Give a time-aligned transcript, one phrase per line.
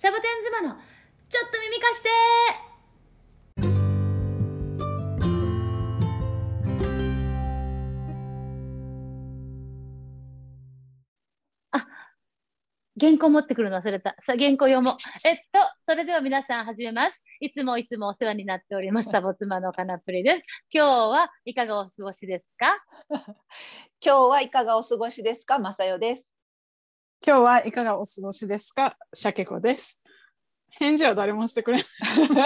[0.00, 0.80] サボテン妻の
[1.28, 2.08] ちょっと耳貸して
[12.98, 14.16] 原稿持ってくるの忘れた。
[14.26, 14.94] さあ、原稿読もう。
[15.26, 17.20] えっと、それでは皆さん始めます。
[17.40, 19.10] いつもいつもお世話になっております。
[19.10, 20.42] サボ妻のカナプリです。
[20.72, 22.82] 今日はいかがお過ごしですか？
[24.02, 26.26] 今日はいかがお過ごしですか、まさよです。
[27.26, 28.96] 今日はいかがお過ごしですか？
[29.12, 30.00] シャケ子です。
[30.70, 31.86] 返事は誰もしてくれない。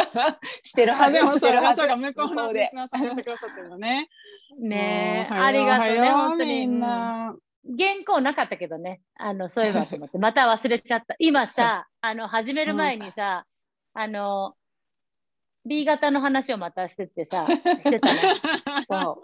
[0.63, 1.15] してるはあ、ず。
[1.15, 4.09] でもそれはずまさか向こうのリスナーさんがしてくださってるのね。
[4.59, 6.67] ねえ、うんありがとうね、本当に。
[7.79, 11.15] 原稿なかったけどね、あの、そういえばと思って、また忘れちゃった。
[11.19, 13.47] 今さ、あの、始める前にさ、
[13.95, 14.55] あの、
[15.65, 18.21] B 型の話をまたしててさ、してたね。
[18.91, 19.23] そ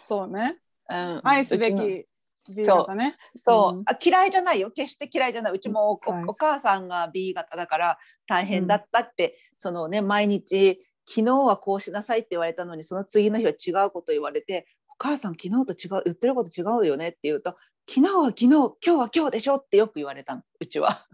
[0.00, 0.56] そうね。
[0.90, 0.94] う。
[0.94, 2.06] うん愛すべき
[2.48, 3.16] B 型ね。
[3.44, 3.82] そう、うん。
[3.86, 4.70] あ嫌いじゃないよ。
[4.70, 5.52] 決して嫌いじゃない。
[5.52, 17.56] うちもお母さんが B 型だから大変だったって、そのね毎日昨日はこうしなさいって言われたのにその次の日は違うこと言われてお母さん昨日と違う言ってること違うよねって言うと
[17.88, 21.06] 昨日は昨日今日は今日でしょってよく言われたのうちは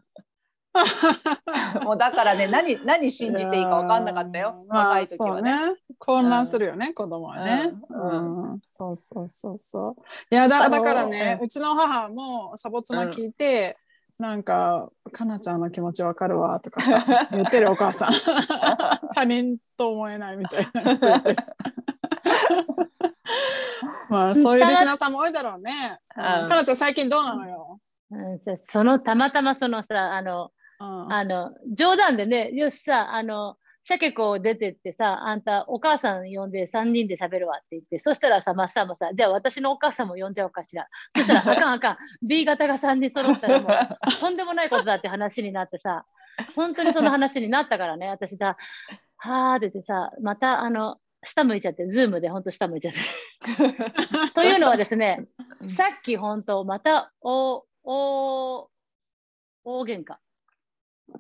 [1.85, 5.51] もうだからね何何信じていいか分かんなかったよまあ若い時はね。
[5.51, 5.81] そうね。
[5.99, 7.73] 混乱するよね、子供はね。
[7.89, 9.95] うんうんそうそうそうそう。
[10.31, 13.77] いやだだからね、うんうちの母もサボ妻聞いて、
[14.19, 18.13] なんかかなちゃんの気持ちわかるわとかさ 言ってるお母さん。
[19.15, 21.23] 他人と思えないみたいな。
[24.09, 25.73] まあそういうリスナーさんも多いだろうね。
[26.17, 27.81] うんかなちゃん最近どうなのよ？
[28.13, 40.87] うん、そその、たまたまそのさ、あの、うんあの、冗談でね、よしさ、あの、シャケ子出てってさ、あんたお母さん呼んで3人で喋るわって言って、そしたらさ、マッサンもさ、じゃあ私のお母さんも呼んじゃおうかしら。
[41.15, 46.05] そしたら、あかんあかん、 B 型が3人揃ったらもう、とんでもないことだって話になってさ、
[46.55, 48.57] 本当にその話になったからね、私さ、
[49.17, 53.01] はーって言ってさ、またあの、下向いちゃって、ズームで本当下向いちゃって。
[54.35, 55.27] というのはですね、
[55.77, 58.71] さっき本当、また、お、お、
[59.65, 60.17] 大喧嘩。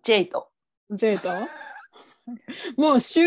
[0.02, 0.48] ジェイと。
[0.90, 1.30] J と
[2.76, 3.20] もう週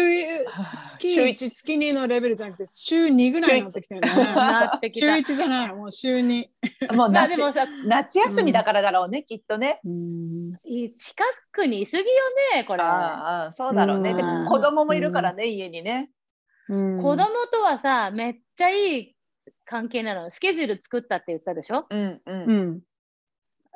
[0.81, 4.07] 月1 月2のレベルじゃなくて週2ぐらいになってきてるね。
[4.09, 5.07] 週なってきた。
[5.07, 6.47] 1じゃないもう週2。
[6.95, 9.81] もう夏もさ、夏休みだからだろうね、きっとね。
[10.63, 12.05] い近くにいすぎよ
[12.55, 12.83] ね、これ。
[12.83, 14.11] ああそうだろうね。
[14.11, 16.09] うんで子供もいるからね、家にね。
[16.67, 17.17] 子供
[17.51, 19.15] とはさ、めっちゃいい
[19.65, 20.31] 関係なの。
[20.31, 21.85] スケジュール作ったって言ったでしょ？
[21.89, 22.81] うんうんうん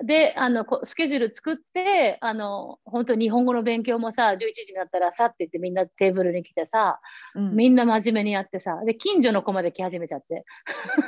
[0.03, 6.99] で、あの、こスケジュール作って、あの、本当日本語の勉強もさ、11時になったらさって言ってみんなテーブルに来てさ、
[7.33, 7.55] うん。
[7.55, 10.45] みんな真面目にやってさ、で、近所の子まで来始めちゃって。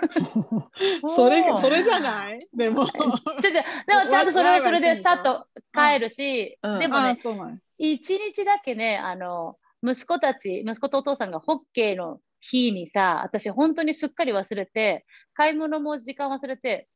[1.08, 2.40] それそれじゃない？
[2.54, 2.86] でも。
[2.90, 3.02] ちょ
[3.42, 6.80] でもちゃんとそれはそれでさっと帰るし、うん。
[6.80, 7.16] でもね、
[7.78, 16.88] 一日だけね、あの、息子たち、息子とお父さんがホッケーの日にさ、私本当にすっかり忘れて、買い物も時間忘れて、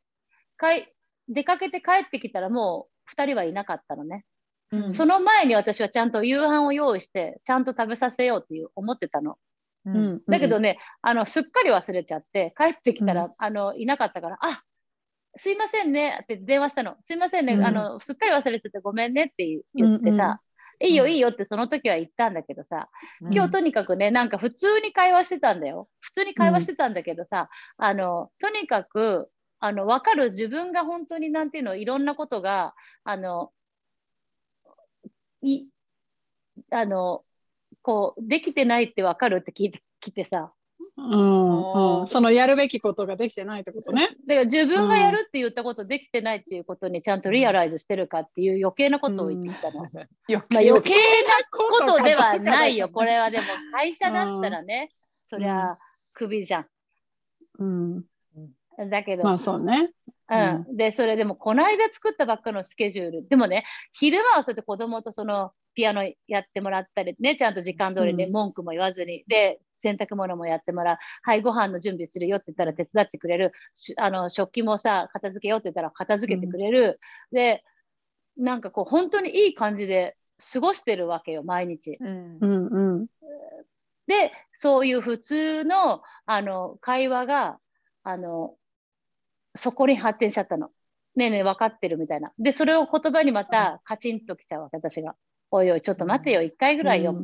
[0.57, 0.91] かい
[1.29, 4.25] 出かけて帰ってきたらもう二人はいなかったのね。
[4.71, 4.93] うん。
[4.93, 9.37] その前に私はちゃんと夕飯を用意して、ちゃんと食べさせようっていう思ってたの。
[9.85, 9.95] うん。
[9.95, 10.21] うん。
[10.27, 14.63] だけどね、あの、すっかり忘れちゃって、帰ってきたら、うあの、いなかったから、あ
[15.37, 16.95] すいませんねって電話したの。
[17.01, 17.65] すいませんね、うん。
[17.65, 20.39] あの、すっかり忘れててごめんねって言ってさ、
[20.79, 22.89] いいよいいよってその時は言ったんだけどさ、
[23.31, 25.87] 今日とにかくね、なんか普通に会話してたんだよ。
[26.01, 29.29] 普通に会話してたんだけどさ、あの、とにかく、
[29.65, 30.31] あの、わかる。
[30.31, 32.75] 自分が本当になんていうの、いろんなことが、
[33.05, 33.53] あの、
[35.41, 35.69] い、
[36.69, 37.23] あの、
[37.81, 40.51] こう、できてないってわかるって聞いてきてさ、
[40.97, 42.07] うんうん。
[42.07, 44.01] そのやるべきことができてないってことね。
[44.27, 49.85] だから自分がやるって言ったことできてないっていうことにちゃんとリアライズしてるかっていう余計なことを言ってきたの。
[50.27, 50.97] よ まあ、余計な
[51.49, 52.87] こことではないよ。
[52.87, 53.31] かこれは。
[53.31, 54.89] でも会社だったらね、
[55.23, 55.77] そりゃ
[56.11, 56.67] クビじゃ
[57.59, 58.03] うん、ん。
[58.77, 59.91] だけど、まあそうね。
[60.29, 60.77] うん。
[60.77, 63.27] で、それでもこの間作ったばっかのスケジュール。
[63.27, 69.23] でもね、昼間はそうやって子供とそのピアノやってもらったりね、ちゃんと時間通りね、うん文句も言わずに。
[69.27, 70.97] で、洗濯物もやってもらう。
[71.23, 73.51] はい、ご飯の準備するよって言ったら手伝ってくれる。
[73.75, 76.99] しあの、食器もさ、片付けようって言ったら片付けてくれる。
[77.31, 77.63] で、
[78.37, 80.15] なんかこう、本当にいい感じで
[80.53, 81.97] 過ごしてるわけよ、毎日。
[81.99, 83.07] うんうんうん
[84.05, 87.57] で、そういう普通の、あの、会話が、
[88.03, 88.57] あの、
[89.55, 90.69] そこに発展しちゃったの。
[91.15, 92.31] ねえねえ、分かってるみたいな。
[92.39, 95.15] で、それを言葉にまたカチンときちゃうわけ、私が。
[95.51, 97.15] おいおい、ちょっと待てよ、一回ぐらいよ。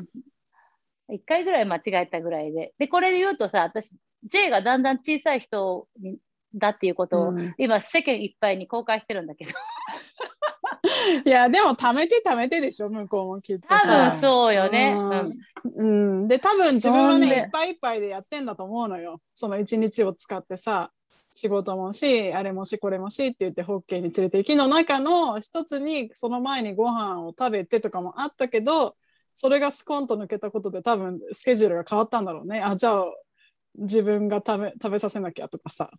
[1.12, 2.74] 一回ぐらい間違えたぐらいで。
[2.78, 3.92] で、これで言うとさ、私、
[4.26, 6.20] J がだんだん小さい人に
[6.56, 7.54] だっていうことを、うん。
[7.58, 9.52] 今世間いっぱいに公開してるんだけど。
[11.26, 14.94] いやでも貯めて貯めてでしょ向こうもきっと多さ分そうよね。
[14.94, 15.10] うん。
[15.10, 16.22] うん。
[16.22, 17.28] うん、で多分自分はね。
[17.28, 19.22] いっぱいいっぱいでやってんだと思うのよ。
[19.34, 20.92] その一日を使ってさ
[21.40, 28.96] 仕事もしあれもしこれもしって言ってホッケーに連れて行きの中の一つにその前にご飯を食べてとかもあったけど
[29.34, 32.62] それがスコンと抜けたことで多分スケジュールが変わったんだろうね。
[32.62, 33.06] あじゃあ
[33.78, 35.90] 自分が食べ食べさせなきゃとかさ。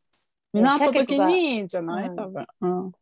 [0.53, 2.09] になった時にじゃない？
[2.09, 2.17] うん。
[2.17, 2.47] 多分。
[2.61, 2.93] うん。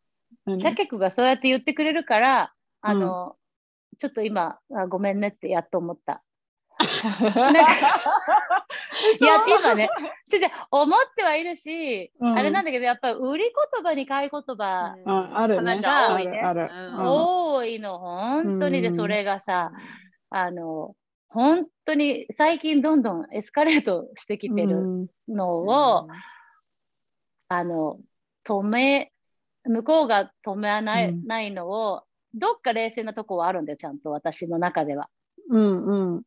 [0.44, 0.60] 何？
[0.60, 2.52] シャケクがそうやって言ってくれるから、
[2.82, 3.36] あの、
[3.98, 6.22] ちょっと今あ、ごめんねってやっと思った。
[7.34, 7.62] なんか
[9.20, 9.88] いや、今ね、
[10.30, 12.38] ちょちょ思ってはいるし、うん。
[12.38, 15.56] あれなんだけど、やっぱり売り言葉に買い言葉あある。
[15.56, 16.40] 多いね。
[16.98, 18.82] 多いの、本当に。
[18.82, 18.96] で、うん。
[18.96, 19.72] それがさ、
[20.30, 20.94] あの、
[21.28, 25.06] 本当に最近どんどんエスカレートしてきてるうん。
[25.28, 26.08] のを、
[27.48, 27.98] あの、
[28.46, 29.12] 止め、
[29.64, 31.26] 向こうが止めない,、うん。
[31.26, 32.02] ないのを、
[32.34, 35.08] どっか冷静なとこはあるんだよ、ちゃんと私の中では。
[35.50, 36.22] うんうん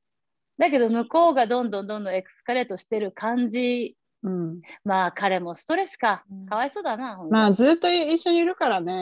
[0.57, 6.45] だけど、向こうがどんどんどんどんエクスカレートしてる感じ、うんまあ彼もストレスかうん。
[6.45, 7.19] かわいそうだな。
[7.30, 8.94] まあずっと一緒にいるからね。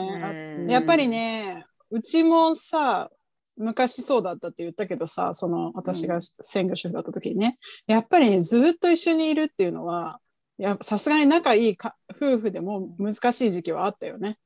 [0.58, 3.10] うんやっぱりね、うちもさ、
[3.56, 10.20] 昔そうだったって言ったけどさ、その私が専業主婦だった時にね、やっぱりね、ずっと一緒にいるっていうのは、
[10.56, 14.38] やさすがに仲いいか夫婦でも難しい時期はあったよね。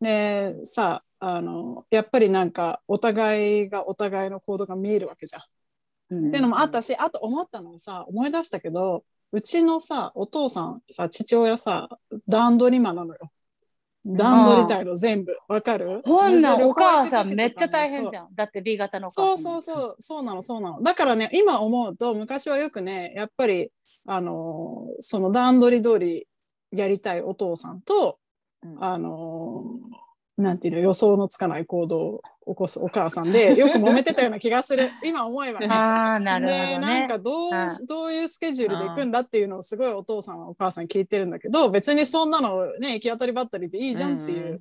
[0.00, 5.42] で、さ、あの、やっぱりなんかお互いがお互いの行動が見えるわけじゃん。
[6.10, 11.88] うんっていうのもあったし、あと思ったのはさ、思い出したけど、うちのさ、お父さんさ、父親さ、
[12.28, 13.30] 段取り魔なのよ。
[14.04, 15.36] 段取りたいの全部。
[15.46, 16.00] わかる？
[16.04, 18.28] ほんなお母さんめっちゃ大変じゃん。
[18.34, 20.82] だって B 型のおそうそうそう、そうなの、そうなの。
[20.82, 23.70] だからね、今思うと、昔はよくね、やっぱり、
[24.06, 26.26] あのーその段取り通り
[26.72, 28.18] やりたいお父さんと、
[28.62, 29.89] うんあのー
[30.40, 34.90] なんていうの、予想のつかない行動を起こすお母さんで、よく揉めてたような気がする。
[35.04, 35.68] 今思えばね。
[35.70, 36.98] ああ、なるほでどね。
[37.00, 44.60] なんかどう,、うんどういうスケジュールで行くんだっていうのをすごいお父さんはお母さんに聞いてるんだけど別にそんなのね行き当たりばったりでいいじゃんっていう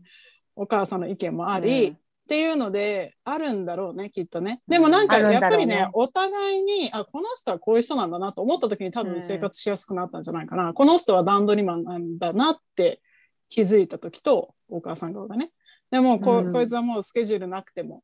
[0.55, 1.95] お母さんの意見もあり、っ
[2.29, 4.61] ていうのであるんだろうねきっとね。
[4.67, 13.01] でもなんかやっぱりねお互いにあこの人はこういう人なんだなと思った時に多うん分生活しやすくなったんじゃないかな、この人は段取りマンなんだなって
[13.49, 15.49] 気づいた時とお母さん側がね。
[15.91, 18.01] でもこ,、うんこいつはもうスケジュールなくても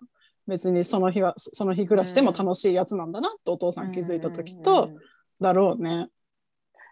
[0.48, 4.92] 別にその日はその日暮らしでも楽しいやつなんだなってお父さん気づいた時と、
[5.40, 6.08] だろうね。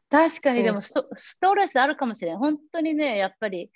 [0.09, 2.37] 確かにでもそストストレスあるかもしれない。
[2.37, 3.71] 本当にね、やっぱり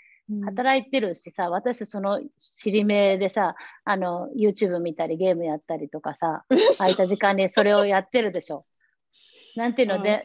[0.46, 3.56] 働いてるしさ、私その尻目でさ、
[3.86, 6.44] あの YouTube 見たりゲームやったりとかさ、
[6.78, 8.66] 空いた時間にそれをやってるでしょ。
[9.58, 10.22] なんていうので。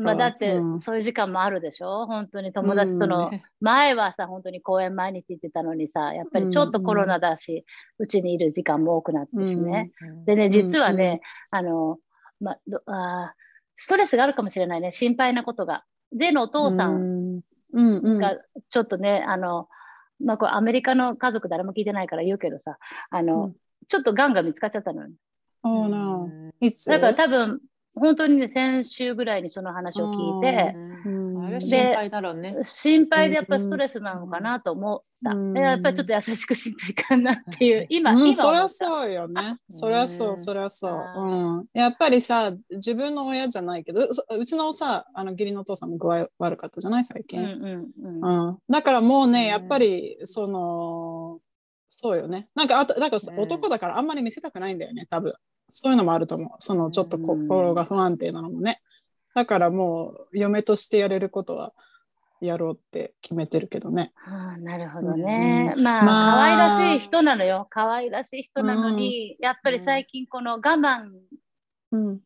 [0.00, 0.80] まあ、だってうん。
[0.80, 2.06] そういう時間もあるでしょ？
[2.06, 3.30] 本当に友達との、
[3.60, 7.64] 前はさ本当に公園毎日行ってたのにさやっぱりちょっとコロナだし
[7.98, 9.92] うち、にいる時間も多くなってしね、
[10.26, 11.20] でね実はね、
[11.50, 11.98] あの、
[12.40, 13.40] まどあー
[13.76, 15.84] ストレスがあるかもしれないね心配なことが。
[16.12, 17.40] でのお父さんん。
[17.72, 18.18] うんうん。
[18.18, 18.36] が
[18.68, 19.68] ちょっとね、あの
[20.24, 22.78] まあ、これアメリカの家族誰も聞いてないから言うけどさ
[23.10, 23.56] あの、うん。
[23.88, 25.08] ちょっとがんが見つかっちゃったのよ。
[25.62, 26.30] Oh no
[26.88, 27.60] だから多分
[27.98, 30.72] 本当にね先週ぐらいにその話を聞いて。
[31.04, 31.26] うん
[31.60, 32.56] 心配だろうね。
[32.64, 35.30] 心配でやっぱりストレスなのかなと思った。
[35.30, 38.68] うんでやっぱりちょっと優しくしないかなっていう、今、うん、今そりゃ。
[38.68, 39.56] そうよね。
[39.68, 40.90] そりゃそうう、んそりゃそう。
[40.92, 41.66] あうん。
[41.72, 47.40] やっぱりさ、自分の親じゃないけど、ううちのさ、あの義理のお父さんも具合悪かったじゃない最近。
[47.40, 48.48] うんうんうん。
[48.48, 51.40] うん、だからもうね、うんやっぱりその
[51.88, 55.32] そうよねなんかあとだからうん男だからあんまり見せたくないんだよね多分
[55.70, 56.48] そういうのもあると思う。
[56.58, 58.80] そのちょっと心が不安定なのもね。
[59.34, 61.74] だからもう嫁としてやれることは
[62.40, 64.12] やろうって決めてるけどね。
[64.26, 65.74] ああなるほどね。
[65.76, 66.36] うまあ、まあ。
[66.36, 67.66] 可愛らしい人なのよ。
[67.70, 71.10] 可愛らしい人なのに、やっぱり最近この我慢
[71.92, 72.20] うん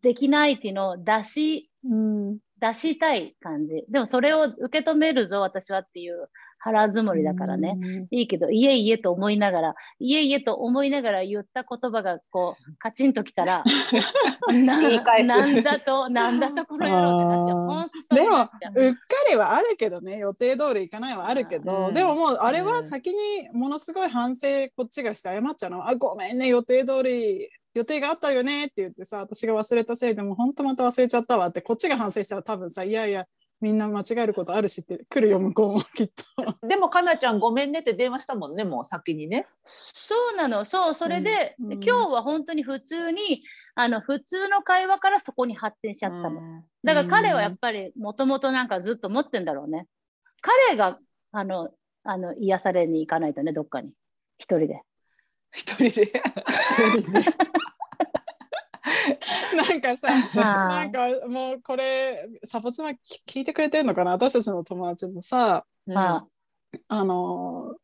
[0.00, 2.38] できないっていうのを出し、うん。
[2.60, 3.84] 出したい感じ。
[3.90, 6.30] でもそれを受け止めるぞ、私はっていう
[6.64, 8.06] 腹積もりだからね。
[8.10, 13.62] いいけど、いえいえと思いながら、いえいえと思いながら言った言葉がこう、カチンときたら、
[14.50, 14.80] な
[15.22, 18.14] なんだと、なんだとこの野郎ってなっちゃう。
[18.14, 21.94] でもううっかりはあるけどね予定通りいかないはあるけど、うん。
[21.94, 23.16] でももうあれは先に
[23.52, 33.26] ものすごい反省こっちがして謝っちゃうのあごめんね予定通り予定があったよねって言ってさ私が忘れたせいでもう本当また忘れちゃったわってこっちが反省したら多分さいやいや
[33.64, 36.24] みんな間違えることあるしって来るよ向こうもきっと。
[36.68, 39.46] でもかなちゃんごめんねって電話したもんねもう先にね。
[39.64, 43.42] そうなの、そう、それで、うんうん今日は本当に普通に、
[43.74, 46.62] あの、普通の会話からそこに発展しちゃったの。
[46.84, 49.86] だから彼はやっぱり、もともとなんかずっと持ってんだろうね。
[50.42, 50.98] 彼が、
[51.32, 51.70] あの、
[52.02, 53.92] あの、癒されに行かないとね、どっかに。
[54.36, 54.82] 一人で。
[55.52, 56.22] 一人で。
[59.56, 62.90] なんかさ、なんかもうこれサポツマ
[63.26, 64.12] 聞いてくれてるのかな？
[64.12, 66.26] 私たちの友達もさま
[66.88, 67.76] あの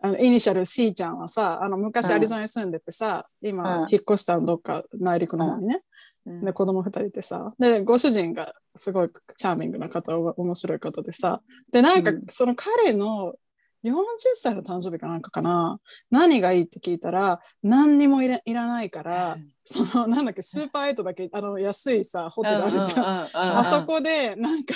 [0.00, 5.82] あのイニシャル C ちゃんはさあの昔うんアリゾナに住んでてさ、今うん引っ越したのどっか内陸の方にね、
[6.26, 6.44] うん。
[6.44, 11.40] で子供2人でさでご主人がすごいチャーミングな方お面白い方でさ
[11.70, 12.24] でなんかうん。
[12.28, 13.34] その彼の
[13.84, 13.94] 40
[14.34, 15.78] 歳の誕生日かなんかかな？
[16.10, 22.92] 何がいいって聞いたら何にもいらないからそのなんだっけスーパーエイトだけあの安いさホテルあるじ。
[22.94, 24.74] ゃんあそこでなんか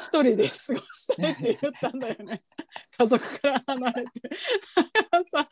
[0.00, 2.42] 一人で過ごしたいって言ったんだよね。
[2.98, 4.10] 家族から離れて。
[5.30, 5.48] さ、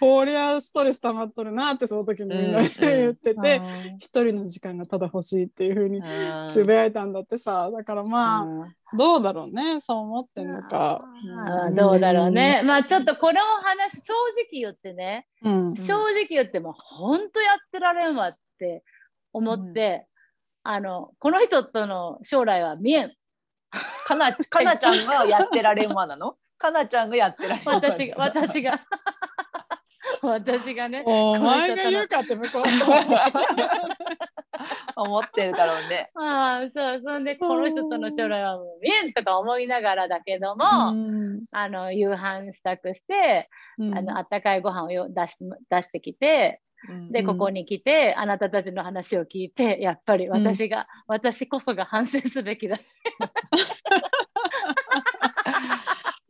[0.00, 3.42] こりゃストレス溜まっとるなってその時にみんなで言ってあ。
[3.42, 3.60] て、
[3.98, 6.00] 一人の時間がただ欲しいっていうふうに
[6.48, 11.04] つぶやいたんだってさ、だからまあ、うんどうだろうね、そう思ってんのか。
[11.44, 12.62] あーどうだろうね。
[12.64, 15.74] まあちょっとこの話、正直言ってね、うん。
[15.76, 18.82] 正直言っても本当やってられんわって
[19.34, 20.06] 思って、
[20.62, 23.14] あの、この人との将来は見えん。
[24.06, 26.36] かなかなちゃんがやってられんわなの？
[26.58, 28.80] かなちゃんがやってられんわ私が、 私が。
[30.22, 31.02] 私がね。
[31.06, 32.62] お前が言うかって向こう
[34.96, 36.10] 思ってるだろうね。
[36.14, 43.48] ああ、そう、そんで、この人との将来はもう見えんとか思いながらだけども、うんあの、夕飯支度して、
[43.78, 45.36] うんあの、あったかいご飯をよ出し
[45.70, 46.60] 出してきて、
[47.10, 52.78] で、うんここに来て、あなたたちの話を聞いて、やっぱり私が、私こそが反省すべきだ。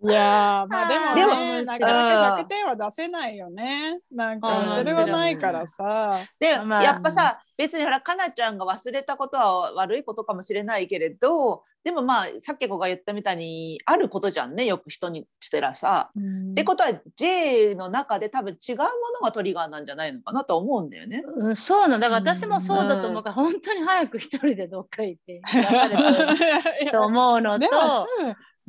[0.01, 4.01] いやーまあでもでもねなかなか100点は出せないよね。
[4.13, 6.25] なんかそれはないからさ。
[6.39, 16.11] で、まあやっぱさ別にほらかなちゃんが忘れたことは悪いことかもしれないけれどでもまあさっき子が言ったみたいにあることじゃんねよく人にしてらさ。
[16.51, 18.91] ってことは J の中で多分違うもの
[19.23, 21.23] がトリガーなんじゃないのかなと思うんだよね。
[21.39, 25.41] うん、そうなんだから私もそうだと思うから、本当に早く一人でどっか行って
[26.93, 27.67] と思うのとで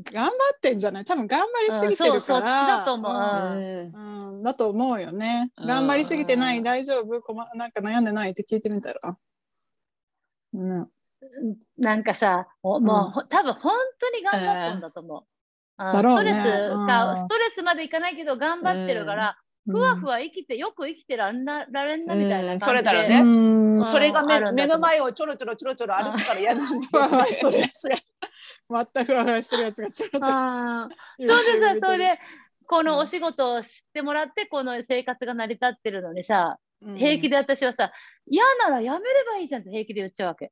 [0.04, 1.06] 頑張ってんじゃない？
[1.06, 2.68] 多分頑張りすぎてるから。
[2.68, 3.12] だと思う。
[3.12, 3.92] うん。
[3.94, 5.52] うんだと思うよね。
[5.58, 5.68] うん。
[5.68, 6.64] 頑張りすぎてない？
[6.64, 7.22] 大丈夫？
[7.22, 8.32] こまなんか悩んでない？
[8.32, 9.18] って聞いてみたら。
[10.54, 10.88] うん。
[11.78, 15.24] なんかさもう,、もうほ多分本当に頑張ったんだと思う。
[15.78, 17.18] ストレスか、うん。
[17.18, 19.38] ストレスまでいかないけど頑張ってるから、
[19.72, 23.80] ふわふわ生きてよく生きてらんなられんなみたいな感じで、うんそれだろうね。
[23.80, 27.32] それが目目の前をちょろちょろちょろちょろ歩くから嫌なんだふわふわよね。
[27.32, 27.98] してるやつが。
[28.68, 30.90] またふわふわしてるやつがちょろちょろ。
[31.36, 31.80] そうでる。
[31.80, 32.20] それで
[32.68, 33.00] このうん。
[33.00, 36.98] お仕事を知ってもらってこの生活が成り立ってるのにさ、うん。
[36.98, 37.92] 平気で私はさ
[38.28, 40.52] 嫌ならやめればいいじゃんって平気で言っちゃうわけ。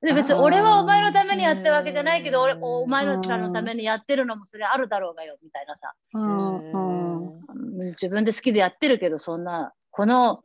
[0.00, 5.92] で別に俺はお前のためにやってるわけじゃないけど俺お前らのためにやってるのもそれあるだろうがよみたいなさ
[7.90, 10.42] 自分で好きでやってるけどそんなこの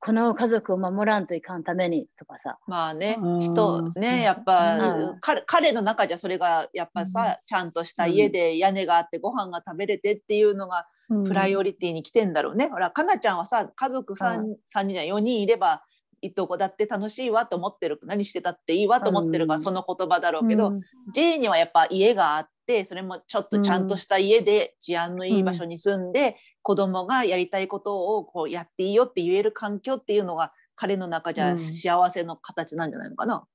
[0.00, 2.58] この家族を守らんといかんためにとかさ。
[2.66, 3.40] まあねうん。
[3.40, 4.00] 人うん。
[4.00, 5.18] ねやっぱ、うん。
[5.20, 11.24] 彼彼の中じゃそれがやっぱさ、ちゃんとした家で屋根があってご飯が食べれてっていうのがうん。
[11.24, 12.68] プライオリティに来てんだろうね。
[12.68, 15.82] ほらかなちゃんはさ家族 3, う三人や4人いれば
[16.26, 18.00] いとこだって楽しいわと思ってる。
[18.04, 20.80] 何してたっていいわと思ってるから、うんその言葉だろうけど、うん。
[21.12, 31.58] J にはやっぱ家があってそれもちょっとちゃんとした家で治安のいい場所に住んで、子供がやりたいことをこうやっていいよって言える環境っていうのが彼の中じゃうん。
[31.58, 33.46] 幸せの形なんじゃないのかな。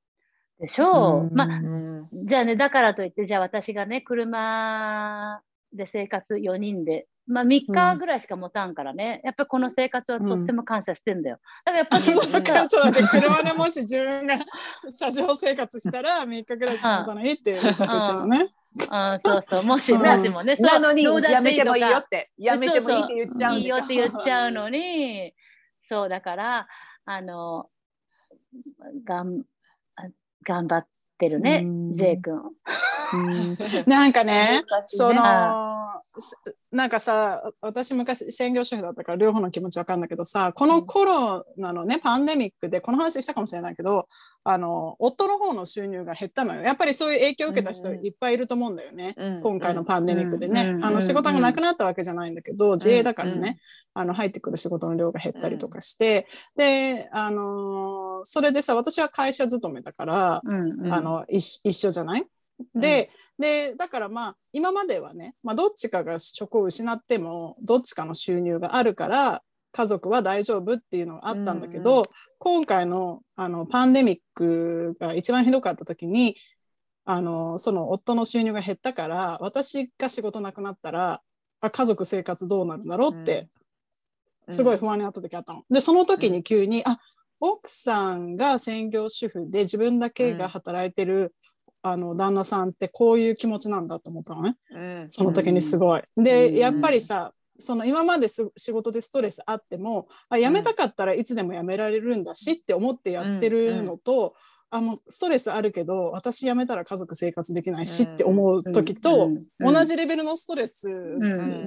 [0.59, 1.33] でしょう、うん。
[1.33, 2.09] まあうん。
[2.25, 5.41] じゃあねだからといってじゃあ私がね車
[5.73, 11.39] で生活4人でまあ3日ぐらいしか持たんからね、やっぱりこの生活はとっても感謝してんだよ。
[11.63, 14.35] だからやっぱりだからちょっと待って車でもし自分が
[14.93, 18.47] 車上生活したら3日ぐらいしか持たないって言ってるのね。
[18.89, 20.01] あそうそう、もしうん。
[20.01, 22.31] もしもね、そうなのにやめてもいいよって。
[22.37, 23.59] やめてもいいって言っちゃう。
[23.59, 25.33] いいよって言っちゃうのに、
[25.87, 26.67] そうだから、
[27.05, 27.69] あの、
[29.03, 29.43] がん
[29.95, 30.03] あ
[30.43, 32.41] 頑張ってるねうん、J 君。
[33.13, 33.57] うん。
[33.87, 35.79] なんかね、難しいその
[36.71, 44.07] なんかさ私昔専業主婦だったから両方の気持ちわかるんだけどさこのコロナのねパンデミックでこの話したかもしれないけど
[44.43, 46.61] あの夫の方の収入が減ったのよ。
[46.61, 49.41] やっぱりそういう影響を受けた人いっぱいいると思うんだよね、うん。
[49.41, 50.85] 今回のパンデミックでね、うん。
[50.85, 53.59] あの仕事がなくなったわけじゃないんだけど、自営だからね、
[53.95, 54.01] うん。
[54.01, 60.41] あの入ってくる仕事の量が減ったりとかして、であのーそれでさ私は会社勤めだから、
[60.91, 62.25] あの一一緒じゃない？
[62.75, 72.05] で,、でだからまあ今まではね、まあ、どっちかが職を失ってもどっちかの収入があるから家族は大丈夫っていうのがあったんだけど、うん。
[72.39, 76.35] 今回のあのパンデミックが一番ひどかった時に
[77.05, 81.21] あのその夫の収入が減ったから私が仕事なくなったら
[81.61, 83.49] あ家族生活どうなるんだろうって、
[84.49, 85.63] すごい不安になった時あったの。
[85.69, 86.99] でその時に急に、あ
[87.39, 91.33] 奥さんが専業主婦で自分だけが働いてる、
[91.81, 94.55] あの旦那さんってこういう気持ちなんだと思ったのね。
[94.71, 95.05] うん。
[95.09, 95.79] その時にすい。
[95.79, 96.01] ごい。
[96.17, 96.23] うん。
[96.23, 104.33] でやっぱりさその今まです仕事でストレスあってもあ辞めたかったらいつでも辞められるんだしって思ってやってるのと、
[104.71, 109.73] あもうストレスあるけど私辞めたら家族生活できないしって思う時と、うん。
[109.73, 111.17] 同じレベルのストレスう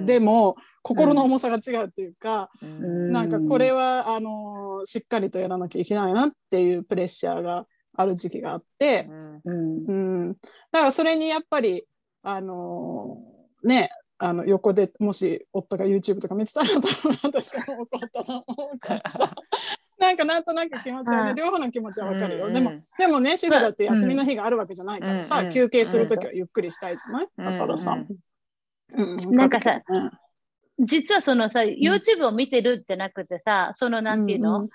[0.01, 0.05] ん。
[0.05, 3.11] でも心の重さが違うっていうか、うん。
[3.11, 9.07] なんかこれはあのしっかりとやらなきゃいけないなっていうプレッシャーがある時期があって、
[9.45, 9.85] うん。
[9.87, 9.93] う
[10.29, 10.33] ん、
[10.71, 11.85] だからそれにやっぱり
[12.21, 13.17] あの
[13.63, 19.31] ねあの横でもし夫が YouTube とか見てたら多分私も怒ったと思うからさ。
[19.99, 22.53] なんかなんとなく気持ちはねうん両方の気持ちはわかるよ、うん。
[22.53, 27.97] でもでもね主婦だって休みの日があるわけじゃないからさ、うん休憩する時はゆっくりしたいじゃない、うんだからさ、
[28.97, 29.17] うん。
[29.35, 29.81] なんかさ
[30.79, 34.69] 実はそのさ、YouTube を見てるじゃなくてさ、そのなんていうの、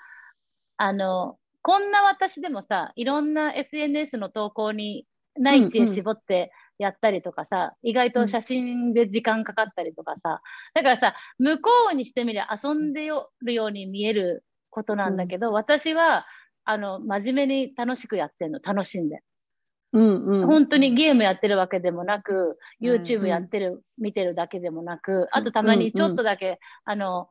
[0.77, 5.05] あの、こんな私でもさ、いろんな SNS の投稿に
[5.37, 10.41] 内地へ絞ってやったりとかさ、意外と写真で時間かかったりとかさ、
[10.73, 13.09] だからさ、向こうにしてみりゃ遊んで
[13.41, 16.25] るように見えることなんだけど、私は、
[16.63, 19.21] あの、真面目に楽しくやってんの、楽しんで。
[19.91, 20.47] うんうん。
[20.47, 27.27] 本当にゲームやってるわけでもなく、うん YouTube やってる、見てるだけでもなく、あとたまにちょっとだけ、あの、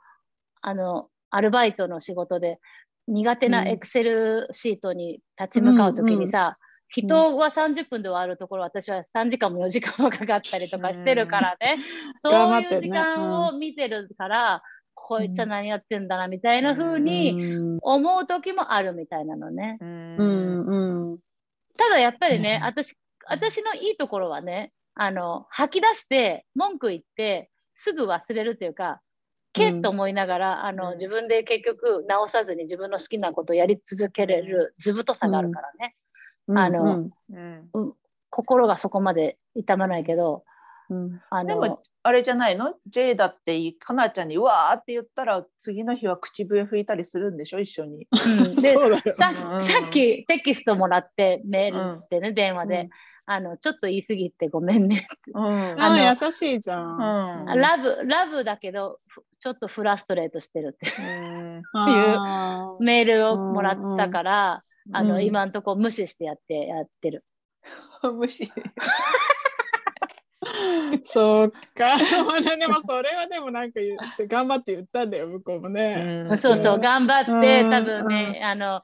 [0.61, 2.58] あの、アルバイトの仕事で
[3.08, 3.68] 苦手なうん。
[3.68, 6.58] エクセルシートに立ち向かうときにさ、
[6.90, 11.78] 人は30分で終わるところ、私は3時間も4時間もかかったりとかしてるからね、
[12.20, 14.62] そういう時間を見てるから、
[14.94, 19.78] こいつは何やってんだなみたいな風にうん思う時もあるみたいなのね。
[19.80, 21.18] うんうんうん。
[21.76, 22.66] ただやっぱりね、うん。
[22.66, 22.96] 私、
[23.26, 29.00] 私のいいところはね、あの、吐き出して、文句言って、すぐ忘れるというか、
[29.58, 30.94] けっと思いながら、あの、うん。
[30.94, 35.96] 自分で結局直さずに自分の好きなことをやり続けれる図太さがあるからね、
[36.46, 36.59] うん。
[36.59, 37.94] あのうん。
[38.30, 40.44] 心がそこまで痛まないけど、
[40.90, 41.20] うん。
[41.30, 47.61] あのでも、あれじゃないの ?J だってかなちゃんにうわーって言ったら次の日は口笛吹いたりするんでしょ？
[47.61, 48.06] 一緒に。
[48.11, 48.56] うん。
[48.56, 48.62] で
[49.16, 49.62] さうん。
[49.62, 52.90] さっきテキストもらって、メールでね、電話で、うん。
[53.30, 55.76] あの、ちょっと言い過ぎてごめんねうん。
[55.78, 57.46] あ優しいじゃん。
[57.46, 57.59] うん。
[57.59, 67.24] ラブ、ラブだけど、ふちょっとフラストレートしてるってうん あーメールをもらったから、あの、うん今んとこ無視してやって、やってる。
[68.14, 68.51] 無視。
[71.03, 71.96] そうか。
[71.98, 73.81] でもそれはでもなんか
[74.29, 76.27] 頑張って言ったんだよ、向こうもね。
[76.37, 78.83] そうそうう、ん頑張って、うん多分ね、あの、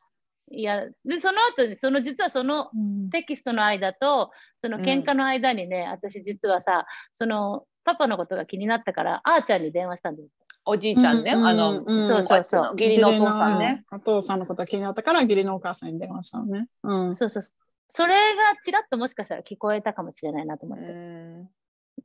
[0.51, 4.31] いや、で、その後に、その実はそのうんテキストの間と、
[4.63, 10.29] その喧嘩の間にね、私実はさ、その、パパのことが気になったから、あーちゃんに電話したんだよ。
[10.67, 13.85] おじいちゃんね、うんあの、うんそうそうそう義理のお父さんね。
[13.93, 16.69] お父さんのことが気になったから義理のお母さんに電話したのね。
[16.83, 17.15] うん。
[17.15, 17.43] そうそう。
[17.91, 20.93] それがちらっともしかしたら聞こえたかもしれないなと思っうて。
[20.93, 21.49] ん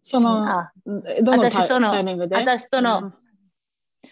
[0.02, 0.72] その、あ、
[1.24, 2.36] どの私とのタイミングで？
[2.36, 3.14] 私との、うん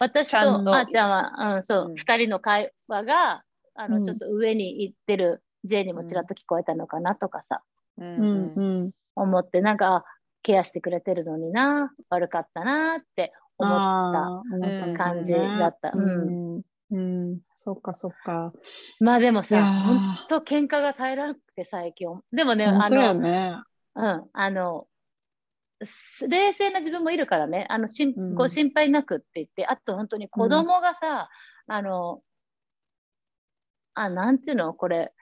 [0.00, 3.42] 私とあーちゃんは、うん、そうう、ん二、人の会話が、
[3.74, 7.62] あの、うんちょっと上に行ってる J にもちらっと聞こえたのかなとかさ、
[7.98, 8.90] ううんんうん。
[9.16, 10.04] 思って、なんか、あ
[10.42, 14.96] ケアしてくれてるのにな、悪かったなって思った。
[14.96, 16.62] 感じねだったううんん。
[16.90, 17.40] うん。
[17.54, 18.52] そっかそっか。
[19.00, 22.08] まあでもさ、いやーほんと喧嘩が絶えなくて最近。
[22.32, 23.56] でもね、あ本当やの、ね。
[23.94, 24.86] うん、あの、
[25.84, 31.28] す冷静な自分もいるからね、あのしんうんご心配なくって言って、あと本当に子供がさ、
[31.66, 32.20] あの、
[33.94, 35.12] あ、なんていうの、これ、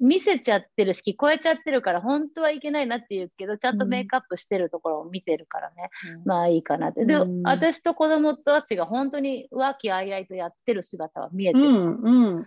[0.00, 5.90] 見せちゃってるし、聞こえちゃってるから、本当はいけないなって言うけど、ちゃんとメイクアップしてるところを見てるからね、
[6.24, 7.04] まあいいかなって。
[7.04, 11.64] で、うん私と子供たちが本当に和気あいあいとやってる姿は見えてる。
[11.66, 12.46] うんうん。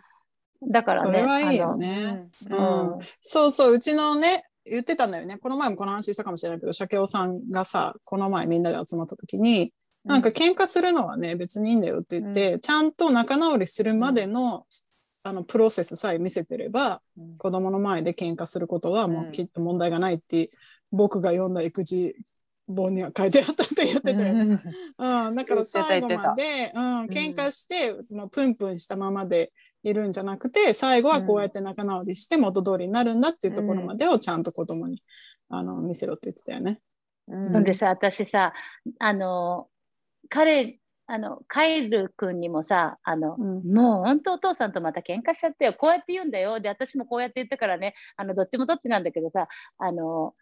[0.71, 2.27] だからね、それはいいよあね。
[2.47, 5.37] の、うんそうそう、うちのね、言ってたんだよね。
[5.37, 9.71] この前もこの話したかもしれないけど、シャケオさんがさ、この前みんなで集まった時に、
[10.03, 14.65] なんか喧嘩するのはね、別にいいんだよって言って、ちゃんと仲直りするまでの、
[15.27, 17.37] あのプロセスさえ見せてれば、うん。
[17.37, 19.29] 子供の前で喧嘩することはもうん。
[19.29, 20.51] うきっと問題がないって、
[20.91, 22.15] 僕が読んだ育児
[22.67, 24.35] 本には書いてあったって言ってたよ。
[24.35, 35.01] うん、だから最後まで、うん、喧嘩して、もうプンプンしたままでいるんじゃなくて、最後はこうやって仲直りして元通りになるんだっていうところまでをちゃんと子供に、
[35.49, 36.79] あの見せろって言ってたよね。
[37.27, 38.53] うんでさ、私さ、
[38.99, 39.69] あの、
[40.29, 45.73] 彼あの、カイル君にもさ、あの、うんもう本当お父さんとまた喧嘩しちゃったよ。
[45.73, 46.59] こうやって言うんだよ。
[46.59, 50.33] で、私もこうやって言ったからね、あの、どっちもどっちなんだけどさ、あの、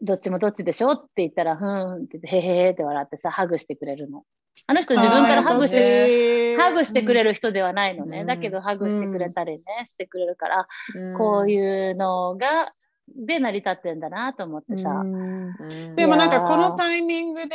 [0.00, 4.24] どっちもどっちでしょって言ったら、ふーんって言って、へへーって笑ってさ、ハグしてくれるの。
[4.66, 8.20] あの人自分からハグして、ハグしてくれる人ではないのね。
[8.20, 12.72] うんだけど、ハグしてくれたりね、してくれるから、うんこういうのが、
[13.08, 15.04] で成り立ってんだなと思ってさ。
[15.94, 17.54] でもなんかこのタイミングで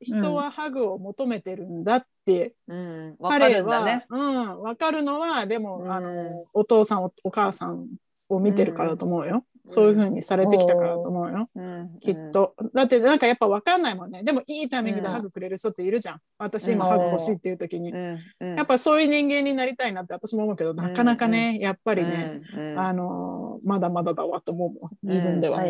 [0.00, 4.20] 人はハグを求めてるんだって、うん、彼は、るん。
[4.20, 5.90] うん、分かるのはでも、うん。
[5.90, 7.88] あのお父さんおお母さん
[8.28, 11.98] を見てるからだと思うよ、そういうふうにされてきたからだと思うよ、うん。
[12.00, 12.30] きっ。
[12.32, 12.54] と。
[12.74, 14.22] だってなんかやっぱ分かんないもんね。
[14.22, 16.20] でもいいタイミングでハグくれる人っているじゃん。
[16.38, 16.90] 私今うん。
[16.90, 17.92] ハグ欲しいっていう時に、
[18.40, 22.40] やっぱそういう人間になりたいなって私も思うけどなかなかね、やっぱりね、
[22.76, 24.90] あのまだまだだわと思うもん。
[25.02, 25.60] 自分では、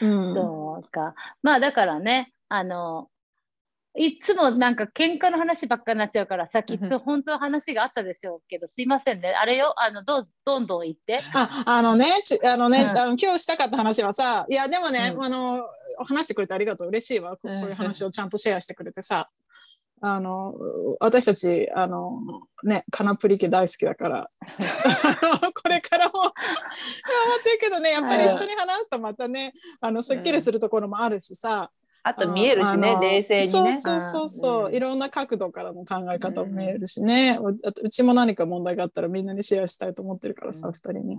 [0.00, 1.14] そうか。
[1.42, 3.08] まあだからね、あの、
[3.94, 9.34] いつもなんか喧嘩の話ばっかになっちゃうからさ、きっと本当は話があったでしょうけど、すいませんね。
[9.34, 11.20] あれよ、あの、どうどんどん言って。
[11.34, 12.98] ああのねちあのね、うん。
[12.98, 15.24] あの今日したかった話はさいやでもね、うん。
[15.24, 15.66] あの
[16.06, 16.88] 話してくれてありがとう。
[16.88, 17.32] 嬉しいわ。
[17.32, 19.28] ここううんいう話をちゃんとシェアしてくれてさ。
[20.04, 20.52] あの
[20.98, 22.18] 私たちあの
[22.64, 24.30] ねカナプリ家大好きだから。
[25.62, 26.12] これからも。
[26.14, 31.70] 頑張っていくけどねやっぱり人に話すとまたねあのすっきりするところもあるしさ、
[32.04, 33.48] あと見えるしね冷静にね。
[33.48, 34.74] そうそうそうそう、うん。
[34.74, 40.72] いろんな角度からの考え方も見えるしね、うあとうちも何か問題があったらみんなにシェアしたいと思ってるからさ、うん。
[40.72, 41.18] 二人に。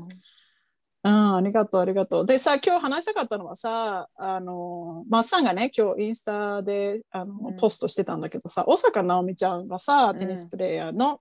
[1.06, 2.26] うん、ありがとう、ありがとう。
[2.26, 7.56] でさ、今日話したかったのはさ、あの、マッサンがね、今日インスタであの、うん。
[7.58, 11.20] ポストしてたんだけどさ、小坂直美ちゃんがさ、テニスプレーヤーの、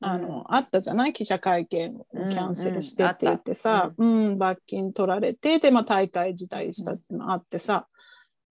[0.00, 1.12] あの、あったじゃない？
[1.12, 7.86] 記者会見をキャンセルしてって言ってさ、うん、罰金取られて、で、まあ大会辞退したっていうのあってさ、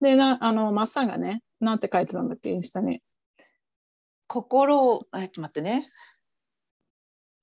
[0.00, 3.02] で、な、あの、マッサンがね、なんて書いてたんだっけ、インスタに。
[4.26, 5.88] 心を、えっと待ってね。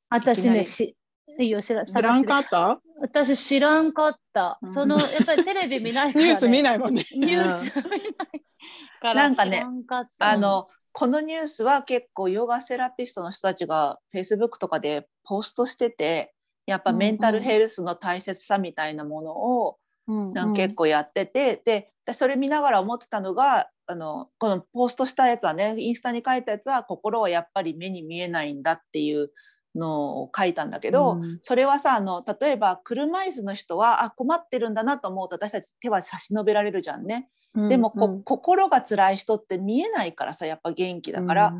[0.10, 0.96] 私ね、し
[1.40, 2.80] いいよ、知ら知らんかった？
[3.02, 4.58] 私知らんかった。
[4.62, 6.30] うんその、やっぱりテレビ見ないから、ね。
[6.32, 7.04] ニュース見ないもんね。
[7.14, 8.44] ニュース見ない
[9.02, 10.30] からなんかね知らんかった。
[10.32, 16.34] あの、このニュースは結構ヨガセラピストの人たちが Facebook とかでポストしてて、
[16.66, 29.30] やっぱメンタルヘルスの大切さみたいなものをうんなんか結構やってて、ででそれ見ながら思ってたのがあのこのポストしたやつはねインスタに書いたやつは心はやっぱり目に見えないんだっていう
[29.76, 31.40] のを書いたんだけど、うん。
[31.42, 37.28] それはさあの例えば車椅子の人はあ困ってるんだなと思うと私たち手は差し伸べられるじゃんね。
[37.70, 41.54] でもこ、心が辛い人って見えないからさやっぱ元気だから、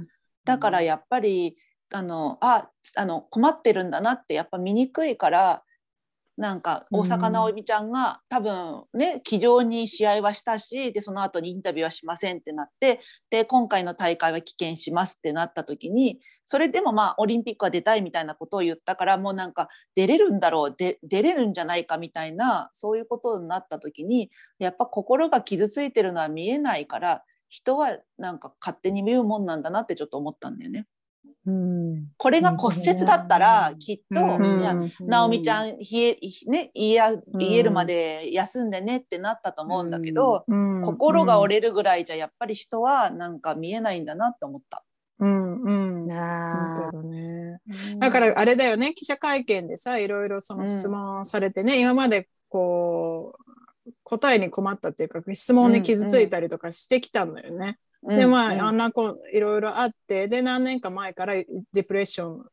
[0.46, 1.58] だからやっぱり
[1.92, 5.64] あのああの困ってるんだなってやっぱ見にくいから
[6.38, 30.86] なんか大坂なおみちゃんが、多分ね気丈に試合はしたしでその後にインタビューはしませんってなってで今回の大会は棄権しますってなった時にそれでもまあオリンピックは出たいみたいなことを言ったからもうなんか出れるんだろうで出れるんじゃないかみたいなそういうことになった時にやっぱ心が傷ついてるのは見えないから人はなんか勝手に見るもんなんだなってちょっと思ったんだよね。
[31.48, 32.08] うん。
[32.18, 34.62] これが骨折だったらきっと、うん。
[34.62, 40.82] いや直美ちゃん冷え,、ね、言えや言えるまで休んでねってなったと思うんだけど、うん。
[40.84, 44.84] 心が折れるぐらいじゃやっぱり人はなんか見えないんだなって思った。
[45.20, 45.62] うん。
[45.64, 45.88] うん。
[46.08, 47.60] だね。
[48.00, 53.36] だからあれだよね記者会見でさいろいろその質問されてね、今までこ
[53.88, 57.78] う答えに困ったっていうか質問に傷ついたりとかしてきたんだよね。
[58.04, 58.62] でまあ、うん。
[58.62, 61.34] あんなこういろいろあってで何年か前から
[61.74, 62.46] デプレッション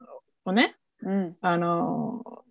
[0.44, 1.37] をねうん。
[1.40, 2.43] あの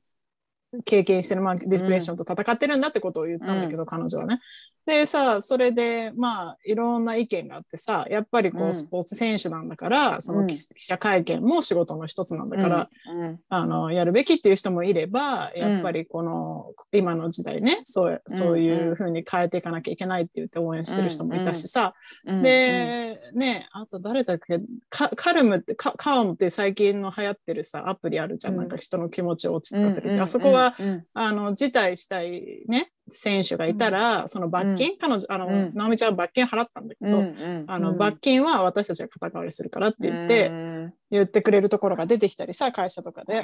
[0.85, 4.39] 経験してる、まあ、ディプレッションと戦ってるんだってことを言ったんだけど、彼女はね。
[4.85, 8.73] でさそれでまあいろんな意見があってさやっぱりこううん。
[8.73, 10.47] スポーツ選手なんだから、そのうん。
[10.47, 13.39] 記記者会見も仕事の一つなんだから、うん。
[13.47, 21.93] あのやるべきっていう人もいればやっぱりこの、今の時代ねそうそういうふうに変えていかなきゃいけないって言って応援してる人もいたしさ、
[22.25, 22.41] うん。
[22.41, 24.59] で、ねあと誰だっけ
[24.89, 28.59] カカルムってカカオムって最近の流行ってるさアプリあるじゃん、うん。
[28.59, 30.21] なんか人の気持ちを落ち着かせるって、うん。
[30.21, 31.05] あそこは、うん。
[31.13, 35.71] あの辞退したいね選手がいたら、その罰金、彼女あの、うん。
[35.73, 43.43] 直美ちゃんは罰金払ったんだけど、うんうんあのうん罰金は私たちが肩代わりするからって言って、うん言ってくれるところが出てきたりさ会社とかで。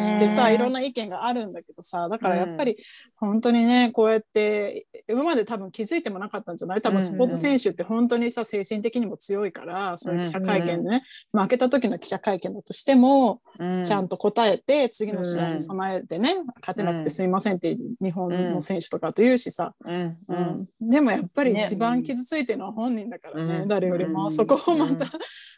[0.00, 2.76] してさいろんな意見があるんだけどさだからやっぱり
[3.16, 6.82] 本当にねこうやって今まで多分気づいてもなかったんじゃない？
[6.82, 13.82] 多分スポーツ選手って本当にさ精神的にも強いからそういう記者会見でね負けた時の記者会見だとしてもうん。
[13.84, 20.86] ちゃんと答えて次の試合に備えてね勝てなくてすいませんって日本の選選手とかと言うしさ、うんううん。
[20.86, 21.62] ん、でもやっぱりね。
[21.62, 23.68] 一番傷ついてるのは本人だからね、うん。
[23.68, 24.30] 誰よりも、うん。
[24.30, 25.10] そこをまた、うん。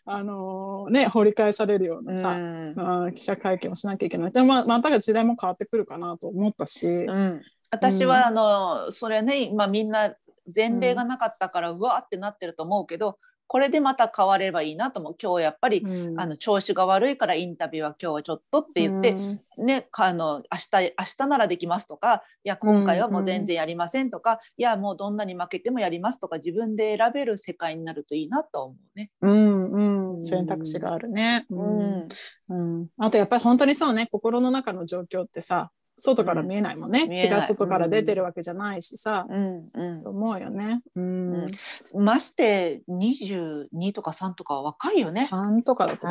[0.07, 2.75] あのーね掘り返されるようなさ、うん。
[3.05, 4.33] うん記者会見をしなきゃいけない。
[4.33, 10.15] でもまあまた時代も変わってくるかなと思ったし、うん、私はあのそれね、まあ、みんな
[10.55, 13.19] 前例がなかったからうわーってなってると思うけど
[13.51, 15.17] これでまた変わればいいなと思う。
[15.21, 16.21] 今日やっぱり、うん。
[16.21, 19.41] あの調子が悪いからインタビューは今日はちょっとって言って、うん。
[19.67, 29.11] ね、かあの明日明日ならできますとかいや今回はもう全然やりませんとか、いやもうどんなに負けてもやりますとか自分で選べる世界になるといいなと思うね。
[29.21, 31.45] うんうん、選択肢があるね。
[31.51, 32.09] うん。
[32.51, 40.03] うん、あとやっぱり本当にそうね心の中の状況ってさ外から見えないもんね、見えない血が外から出てるわけじゃないしさ、うんうん。
[40.03, 40.83] と思うよね。
[40.97, 41.35] うん。
[41.95, 42.05] うん。
[42.05, 45.29] まして22とか3とかは若いよね。
[45.31, 46.07] 3とかだと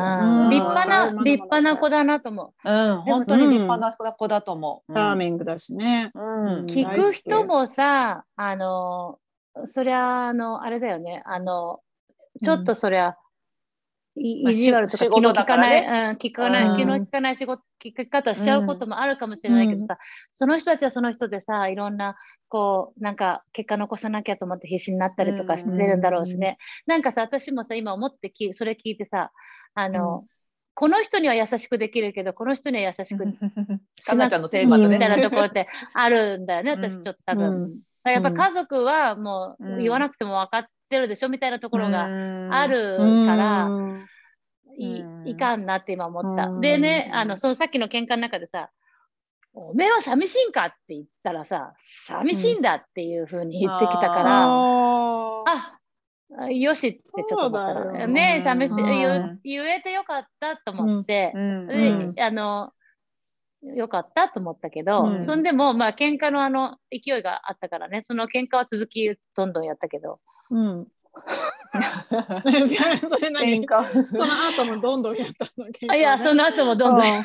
[0.49, 2.71] 立派な立派な子だなと思う。
[2.71, 4.93] ん、本当に立派な子だと思う。
[4.93, 6.11] チャーミングだしね。
[6.13, 6.45] うん。
[6.61, 6.65] う。
[6.65, 9.19] 聞く人もさあの
[9.65, 11.23] そりゃあのあれだよね。
[11.25, 11.79] あの
[12.43, 13.17] ちょっとそりゃ、
[14.19, 16.09] 意地悪とかし気の利かない、ね。
[16.11, 16.77] うん、聞かない、うん。
[16.77, 19.97] 気の利かない仕事聞き方しちゃうこともあるかもしれないけどさ、
[20.33, 22.15] その人たちはその人でさいろんな
[22.49, 29.31] こうなんか結果残さなきゃと思って必死になったりとかしてるんだろうしね、なんかさ私もさ今思ってきそれ聞いてさ
[29.75, 30.25] あの、
[30.73, 33.25] この人には優しくできるけどこの人には優しく
[34.05, 35.17] かなちゃんのテーマだうんみたいね。
[35.17, 36.79] なところって あるんだよね、うん。
[36.79, 37.79] 私ちょっと多分。
[38.05, 39.79] やっぱ家族はもううん。
[39.79, 41.29] 言わなくても分かってるでしょ？
[41.29, 44.05] みたいなところがああるうんから、うん。
[44.77, 46.47] いうんいかんなって今思った。
[46.47, 46.61] うん。
[46.61, 48.71] でね、あのそのさっきの喧嘩の中でさ、
[49.53, 50.65] おめえは寂しいんか？
[50.65, 58.41] って言ったらさ、寂しいんだっていうふうに言ってきたから、あーあよしってちょっと思ったら、よね。
[58.45, 59.39] 寂しい、うん。
[59.43, 61.67] 言言えてよかったと思って、うん。
[61.67, 62.19] でうん。
[62.19, 62.71] あの
[63.75, 65.23] よかったと思ったけど、うん。
[65.25, 70.87] そんでもまあ喧嘩のあの勢いがあったからねその喧嘩は続きどんどんやったけどうん。
[73.07, 73.65] それ何？
[74.11, 75.65] その後もどんどんやったの？
[75.67, 75.87] 喧嘩ね。
[75.89, 77.23] あいやその後もどんどんやっ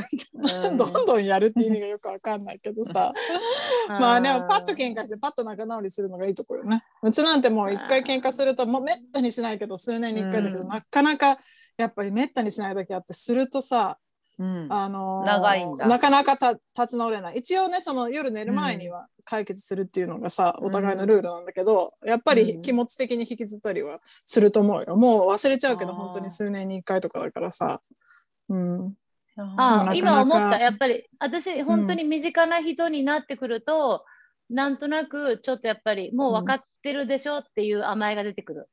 [0.68, 0.76] うん。
[0.76, 3.12] どんどんやるって意味がよくわかんないけどさ。
[3.88, 6.84] たまあでもパッと喧嘩してパッと仲直りするのがいいところよね。
[7.02, 10.68] うちなんてもう一回喧嘩するともうめったにしないけど数年に一回だけど、うん。
[10.68, 11.38] なかなか
[11.78, 13.98] やっぱりめったにしないだけあってするとさ
[14.38, 14.66] うん。
[14.70, 15.86] あのー長いんだ。
[15.86, 17.38] なかなかた立ち直れない。
[17.38, 20.66] 一応ねその夜寝る前には解決するっていうのがさ、うん。
[20.66, 22.38] お互いのルールなんだけどやっぱうん。
[22.38, 24.96] り気持ち的に引きずったりはすると思うよ。
[24.96, 27.80] もう忘れちゃうけど本当に数年に一回とかだからさ。
[28.48, 28.94] うん。
[29.36, 30.58] あなかなか今思った。
[30.58, 34.04] やっぱり私本当に身近な人になってくると、
[34.50, 38.60] なんとなくちょっとやっぱりもう分かってるでしょっていう甘えが出てくる。
[38.60, 38.66] わ、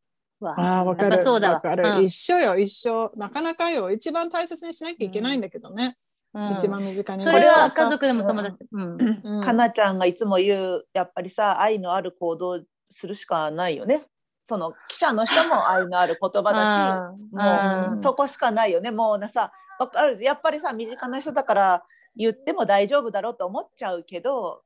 [0.49, 1.23] ああ、わかる。
[1.23, 3.11] わわかる、うん一緒よ、一緒。
[3.15, 3.91] なかなかよ。
[3.91, 5.97] 一番大切にしなきゃいけないんだけどね。
[6.33, 7.23] うん一番身近に。
[7.23, 14.05] それは家こ族でも友達、うんうんかなちゃんがいつも言うやっぱりさ愛のある行動するしかないよね。
[14.45, 21.83] その記者の人も愛のある言葉だしもううんそこしかないよねもうなさわかるやっぱりさ身近な人だから
[22.15, 24.63] 言っても大丈夫だろうと思っちゃうけど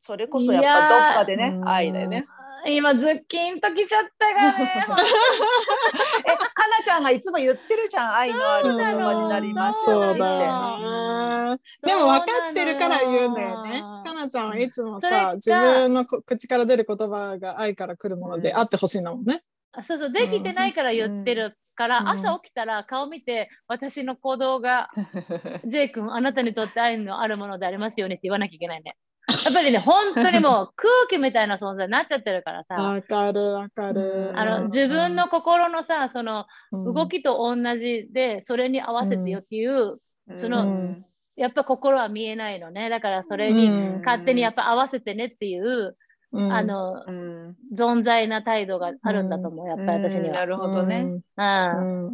[0.00, 2.26] それこそやっぱどっかでねうん愛だよね。
[2.66, 4.86] 今ズッキンときちゃったがね
[6.26, 10.18] えかなちゃんがいつも言ってるじゃん愛のある言葉になりますそう。
[10.18, 11.58] だ。
[11.86, 13.80] でも分かってるから言うんだよね。
[13.80, 19.42] かなちゃんはいつもさ、自分のこ口から出る言葉が愛から来るものであってほしいんだもんね。
[19.72, 24.90] あそうそうできてないから言ってるから、うん朝起きたら顔見て私の行動が
[25.66, 28.96] 「J 君あなたにとって愛のあるものでありますよね」って言わなきゃいけないね。
[29.44, 32.74] やっぱりね本当にもう空気みたいな存在になっちゃってるからさ。
[32.74, 34.32] わかるわかる。
[34.34, 36.94] あの自分の心のさそのうん。
[36.94, 39.98] 動きと同じでそれに合わせてよっていう、
[40.34, 41.06] そのうん。
[41.36, 42.88] やっぱ心は見えないのね。
[42.90, 44.02] だからそれにうん。
[44.04, 46.03] 勝手にやっぱ合わせてねっていう、うん
[46.36, 47.56] あのうん。
[47.76, 50.34] 存在な態度があるんだと思う、やっぱり私には。
[50.34, 51.02] なるほどね。
[51.02, 51.22] うん。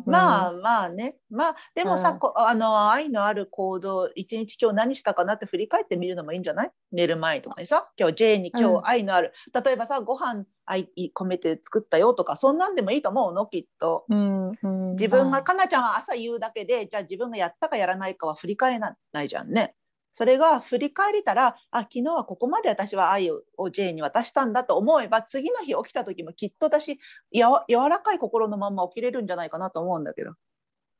[0.06, 2.18] まあまあね、まあでもさ、うん。
[2.18, 6.70] こあの愛のある行動、一日今日何したかなって振り返ってみるのもいいんじゃない？
[6.92, 8.82] 寝る前とかにさ、今日 J に今うん。
[8.82, 9.32] 日愛のある、
[9.64, 14.04] 例えばさ、ご飯愛込めて作ったよとか、そんなんでもいいと思うの、きっと。
[14.08, 14.48] うん。
[14.62, 14.92] うん。
[14.92, 19.74] 自分が、うんかなちゃんは朝言うだけで、じゃあ自分がやったかやらないかは振り返らないじゃんね。
[20.20, 30.34] それが振り返れたら、あ、昨日はここまで私は愛を J に渡したんだと思えば、次の日起きた時もきっと私、やわ柔らかい心のまんま起きれるんじゃないかなと思うんだけど。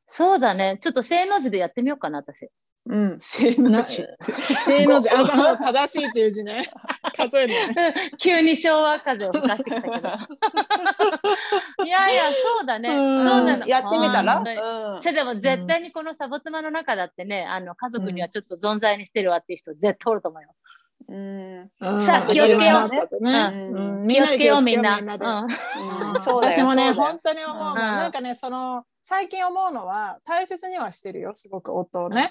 [0.06, 0.78] そうだね。
[0.80, 2.48] ちょっと正の字でやってみようかな、私。
[2.86, 4.06] うん、正のな字。
[4.64, 6.70] 正の字、あの正しいっていう字ね。
[7.10, 8.10] 数えるのね。
[8.18, 9.94] 急に昭和風を吹かしてきたけど。
[11.84, 12.88] いやいや、そうだね。
[12.88, 13.66] うんそうなの。
[13.66, 20.48] やってみたら、うんじゃあでも絶対にこのサボ妻の中だってね、あの家族にはちょっと存在にしてるわっていう人絶対おると思うよ。
[21.08, 21.70] うん。
[22.04, 23.00] さあ気をつけようね。
[23.20, 24.02] うん。
[24.02, 24.08] うん。
[24.08, 25.00] 気をつけようみんな。
[26.26, 27.74] 私もね本当に思う。
[27.74, 32.30] なんかねその最近思うのは大切にはしてるよすごく夫をね、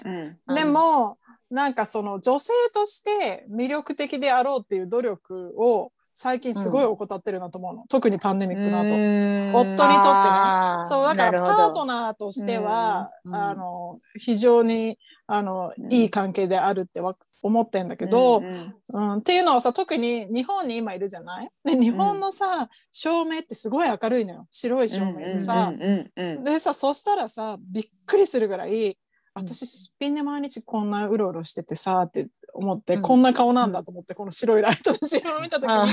[0.55, 1.17] でも
[1.49, 9.55] なんかその女性として魅力的であろうっていう努力を最近すごい怠ってるなと思うの、特にパンデミックの後、うん。
[9.55, 10.83] 夫にとってね。
[10.83, 13.35] そうだからパートナーとしては、うん。
[13.35, 15.93] あの非常にあの、うん。
[15.93, 19.13] いい関係であるってわ思ってんだけど、うんうん。
[19.19, 21.49] っていうのはさ特に日本に今いるじゃない？
[21.63, 24.47] で日本のさ、照明ってすごい明るいのよ。
[24.51, 28.97] 白い照明でさ、うんうんうんでさそしたらさびっくりするぐらい
[29.33, 33.01] 私すっぴんで毎日こんなうろうろしててさって思って、うん。
[33.03, 35.85] こんな顔なんだと思って、この白いライトの写真を見た時に、うん。
[35.85, 35.91] で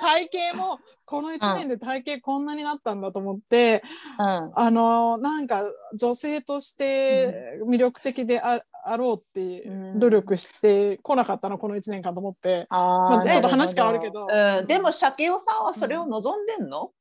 [0.00, 3.82] 体型もこの1年で体型こんなになったんだと思って、
[4.18, 4.52] うん。
[4.54, 5.64] あのなんか
[5.98, 7.34] 女性として
[7.68, 9.98] 魅力的であ,、あろうってうん。
[9.98, 14.26] 努力してこなかったのこの1年間と思って、あーまあ、ちょっと話変わるけど。
[14.30, 14.66] うん。
[14.66, 16.92] でも鮭雄さんはそれを望んでんの？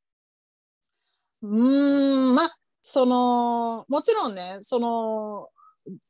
[1.43, 2.35] うーん。
[2.35, 5.49] まあそのもちろんねその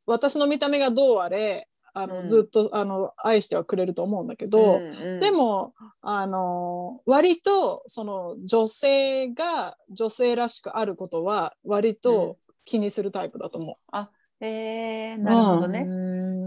[0.06, 2.24] 私の見た目がどうあれあの、うん。
[2.24, 5.20] ずっとあの愛してはくれると思うんだけど、んうん。
[5.20, 13.98] でもあの割とその女性が女性らしくあることは割と気にするタイプだと思う。
[14.42, 15.86] えー、なるほどね。
[15.88, 15.94] う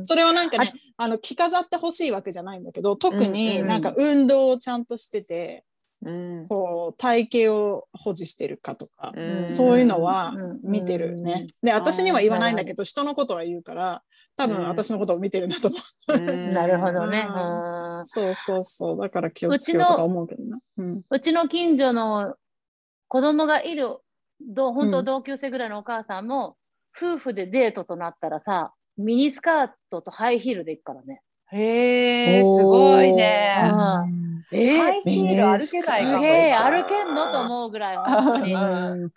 [0.02, 5.64] んそれはなんかねあの着飾ってほしいわけじゃないんだけど特うんうんになんか運動をちゃんとしてて、
[6.04, 11.46] うんこう体型を保持してるかとか、うんそういうのはうん見てるね。
[11.62, 14.02] で、私には言わないんだけど、人のことは言うから、
[14.36, 15.76] 多分うん私のことを見てるんだと思
[16.08, 17.28] うんなるほどね。
[17.28, 18.04] ううんう。
[18.04, 19.00] そうそうそう。
[19.00, 20.58] だから気をつけようとか思うけどな。
[20.78, 21.02] うん。
[21.08, 22.34] うちの近所の
[23.06, 23.98] 子供がいる、
[24.40, 26.56] どう本うん当同級生ぐらいのお母さんも、
[26.96, 31.22] 夫婦でデートとなったらさ、ミニスカートとハイヒールで行くからね。
[31.52, 33.60] へえ、すごいね。
[33.62, 36.14] うんえハイヒール歩けないかも。
[36.16, 38.54] すげえ、歩けんのと思うぐらい、本当に。
[38.54, 39.10] ううんん、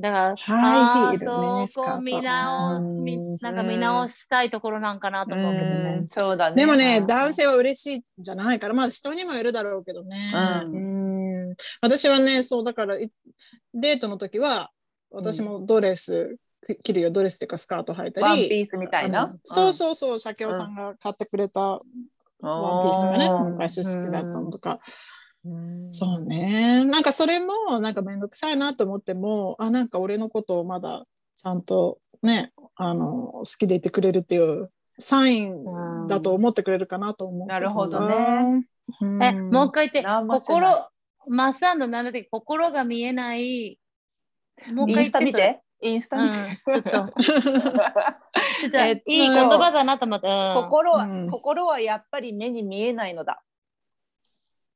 [0.00, 6.08] だから、ハイヒールミニスカートそこ見直うんみなんか見直したいところなんかなと思うけどうねん。
[6.10, 6.56] そうだね。
[6.56, 10.30] でもね、うん男性は嬉しいんじゃないから、まあ人にもよるだろうけどね。
[10.34, 10.78] うう
[11.50, 13.22] ん私はね、そうだからいつ、
[13.74, 14.70] デートの時は、
[15.10, 16.36] 私もドレス、
[16.82, 18.26] 着るよ、ドレスっていうかスカート履いたり。
[18.26, 19.38] ワンピースみたいあなの。
[19.42, 21.82] そうそうそう、シャケオさんが買ってくれたワン
[22.84, 24.80] ピースがね、うん昔好きだったのとか。
[25.44, 25.90] うん。
[25.90, 26.84] そうね。
[26.84, 31.04] なんかそれも、なんかめんどくさいなと思っても、あ、なんか俺のことをまだ
[31.36, 37.46] ちゃんとね、あの、好きでいてくれるっていうサインだと思ってくれるかなと思う。
[37.46, 38.66] なるほどね。
[39.00, 39.22] うん。
[39.22, 40.88] え、もう一回言って、心、
[41.28, 43.78] マッサンドなんだっけ、心が見えない。
[44.72, 45.62] もう一回インスタ見言って。
[45.80, 45.88] て。
[45.88, 46.60] インスタ見て。
[46.64, 50.26] それうん、ちょっと、 ちょっとえっといい言葉だなと思って。
[50.26, 53.42] うん心は、うん心はやっぱり目に見えないのだ。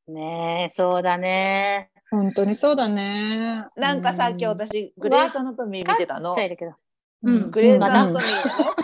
[0.08, 1.90] ねえ、そうだね。
[2.10, 3.66] 本当にそうだね。
[3.76, 6.34] なんかさ、今日私グレーズアナトミー見てたの。
[6.34, 8.26] うん、うんグレーズアナトミーね。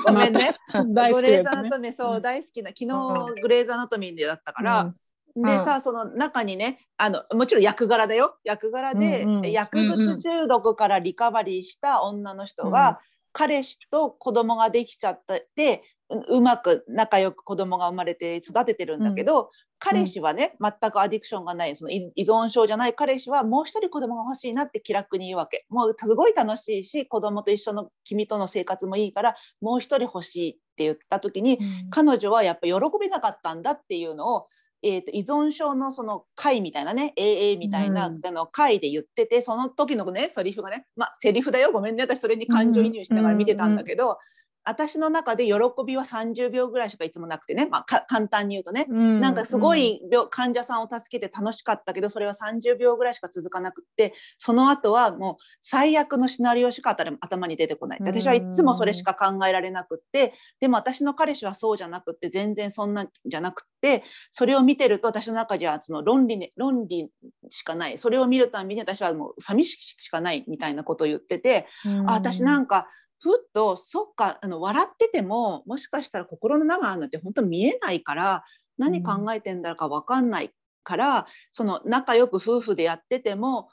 [0.06, 0.54] ごめんね。
[0.94, 1.44] 大好グレーきですね。
[1.44, 2.70] ズアナトミー、そうう、ん大好きな。
[2.70, 4.94] 昨う日グレーズアナトミーでだったから、
[5.38, 5.44] うん。
[5.44, 8.36] でさ、その中にね、あのもちろん役柄だよ。
[8.44, 9.50] 役柄で、うんうん。
[9.50, 13.00] 薬物中毒からリカバリーした女の人が、
[13.32, 15.22] 彼氏と子供ができちゃっ
[15.54, 21.76] てううまく仲良く子供が生まれて育ててるんだけど、彼氏はね全くアディクションがない。
[21.76, 22.94] その依依存症じゃない。
[22.94, 25.66] 彼氏はもう一人子供が欲しいなって気楽に言うわけ。
[25.68, 31.58] もうすごい楽しいし子供と一緒の君との生活もいいからもう一人欲しいって言った時に、
[31.90, 34.48] 彼女はやっぱ喜べなかったんだっていうのを、
[34.82, 38.20] えー、と依存症のその会みたいなね AA みたいな、うん。
[38.24, 41.72] あの会で言っててその時のねセリフがねまあセリフだよ。
[41.72, 42.04] ごめんね。
[42.04, 44.18] 私それに感情移入しながら見てたんだけど、
[44.64, 45.52] 私の中で喜
[45.86, 49.20] びは30秒ぐらいしかいつもなくてね、まあ、か簡単に言うとね、うん。
[49.20, 57.98] なんかすごい病患者さんを助けて楽しかったけどそれは30秒ぐらいしか続かなくってその後はもう最悪のシナリオしか頭頭に出てこない。
[58.02, 67.08] で私はいつもそれしか考えられなくってでも私の彼氏はそうじゃなくって全然そんなんじゃなくってそれを見てると私の中ではその論理,、ね、論理
[67.50, 67.96] しかない。
[67.96, 71.66] それを見るたびに私はもう寂ししかないみたいなことを言ってて、
[72.06, 72.88] あ私なんか
[73.20, 78.44] ふっとそっかあの笑っててももしかしたら心の中なんて本当見えないから
[78.78, 80.52] 何考えてんだか分かんない
[80.84, 83.68] から、その仲良く夫婦でやってても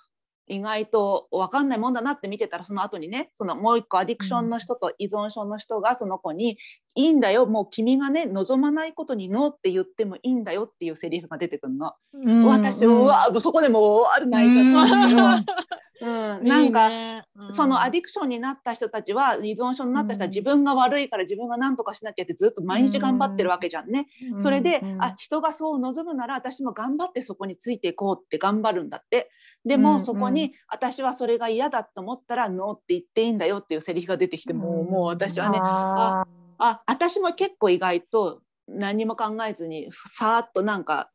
[0.48, 6.58] 意外と分かんないもんだなって見てたらその後にねそのもう一個アディクションの人と依存症の人がその子に
[6.96, 11.93] 「いいんだよもう君がね望まないことにノーって言ってもいいんだよ」っていうセリフが出てくるの。
[12.14, 12.46] うん。
[12.46, 15.46] 私うわそこでもう泣いちゃった。
[16.02, 16.06] う
[16.41, 17.24] ん、なんか、ね。
[17.38, 17.52] うん。
[17.52, 20.30] そのアディクションになった人たちは依存症になった人はうん。
[20.30, 24.08] 自分が悪いから自分が何とかしなきゃってずっと毎日頑張ってるわけじゃんね。
[24.38, 29.30] それで、うんあ人がそう望むなら私も頑張ってそこについていこうって頑張るんだって
[29.66, 36.26] でも、うんそこに私はそれが嫌だと思ったらノーって言っていいんだよっていうセリフが出てきて、もうもう私はねあ
[36.57, 41.09] あ私も結構意外と何も考えずにさーっとなんか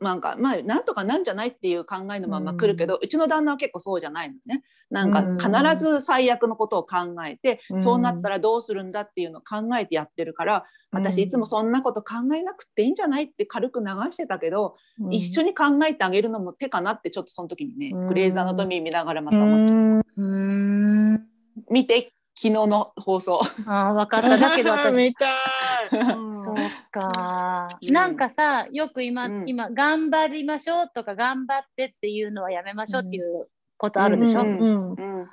[0.00, 4.62] なんかまあなんとかなんじゃないっていう考えのまま来るけど、うちの旦那は結構そうじゃないのね。
[4.90, 5.38] なんかうん。
[5.38, 7.82] 必ず最悪のことを考えて、うん。
[7.82, 15.12] そうなったらどうするんだっていうのを考えてやってるから私いつもそんなこと考えなくていいんじゃないって軽く流してたけど、うん。
[15.12, 18.08] 一緒に考えてあげるのも手かなってちょっとその時にね、うん。
[18.08, 20.00] グレイズ・アナトミー見ながらまた思って、うん。
[20.00, 21.26] ーうーん。
[21.70, 23.40] 見て昨日の放送。
[23.66, 24.38] あー分かった。
[24.38, 25.26] だけど私 見た
[25.90, 26.56] そう
[26.92, 27.92] か、うん。
[27.92, 29.48] なんかさよく今、うん。
[29.48, 34.58] 今頑張りましょうとか頑張ってっていうのはやめましょうっていうことあるでしょ、うん。
[34.58, 34.90] うん。
[34.90, 35.26] うん。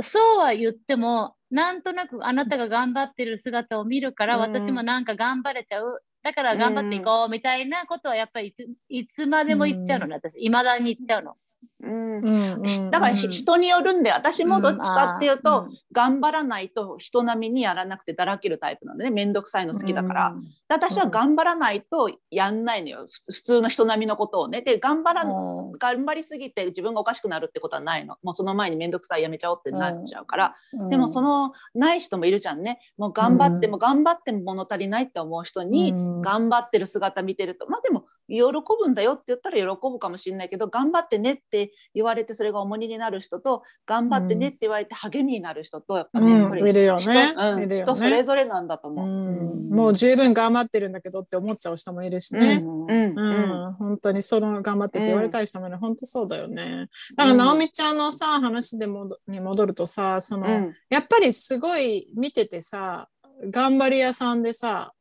[0.00, 4.42] そうは言ってもなんとなくあなたが頑張ってる姿を見るから、うん。
[4.42, 6.02] 私もなんか頑張れちゃう。
[6.22, 11.34] だから頑張っていこうみたいなことはやっぱりいついつまでも言っちゃうのね、私いまだに言っちゃうの。
[11.82, 12.12] うん。
[12.18, 15.78] うんだから人によるんで私もどっちかっていうと、うん。
[15.92, 20.34] 頑張らないと人並みにやらなくてだらけるタイプなのね面倒くさいの好きだから、
[20.68, 23.06] 私は頑張らないとやんないのよ。
[23.26, 24.62] ふ普通の人並みのことをね。
[24.62, 25.72] で頑張らうん。
[25.78, 28.16] 頑張りすぎて自分がおかしくなるってことはないの。
[28.22, 30.90] もうその前に面倒くさいやめちゃおうってなっちゃうから、うん。
[30.90, 32.78] でもそのない人もいるじゃんね。
[32.96, 36.22] もう頑張ってもう頑張っても物足りないって思う人に、うん。
[36.22, 37.66] 頑張ってる姿見てると。
[37.68, 38.06] まあでも
[38.36, 38.44] 喜
[38.78, 46.38] ぶんだよって言ったら喜ぶかもしれないけど頑張ってねって言われてそれが重荷になる人と頑張ってねって言われて励みになる人とやっぱね、うん。
[46.44, 47.02] それいるよね。
[47.02, 47.68] 人,、うん。
[47.68, 47.76] ね。
[47.76, 49.06] 人それぞれなんだと思う。
[49.06, 49.68] うん。
[49.70, 52.62] もう十分頑張ってるんだけどって思っちゃう人もいるしね。
[52.62, 53.72] うん。
[53.74, 56.88] 本当にその頑張ってって言われたい人もいる、本当そうだよね。
[57.16, 60.74] だから、直美ちゃんのさ、話でもどに戻るとさ、その、うん。
[60.88, 63.08] やっぱりすごい見ててさ、
[63.50, 64.92] 頑張り屋さんでさ、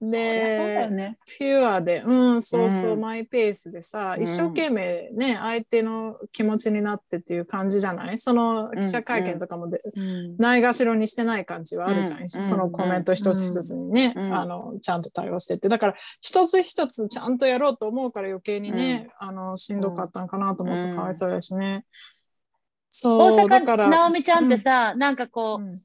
[0.00, 1.16] で、ね。
[1.38, 3.00] ピュアで、うん、そうそう、うん。
[3.00, 4.22] マイペースでさ、うん。
[4.24, 8.18] 一生懸命ね、相手の気持ちになってっていう感じじゃない？
[8.18, 9.80] その記者会見とかもで、
[10.36, 12.22] ないがしろにしてない感じはあるじゃん。
[12.22, 12.28] うん。
[12.28, 14.34] そのコメント一つ一つにね、うん。
[14.34, 15.70] あの、ちゃんと対応してって。
[15.70, 20.96] だから、一つ一つちゃんとやろうと思うから余計にね、あの、しんどかったんかなと思うとうん。
[20.96, 21.86] かわいそうだしね。
[22.90, 23.88] 大そう、だか阪ら。
[23.88, 25.80] 直美ちゃんってさ、なんかこう、うん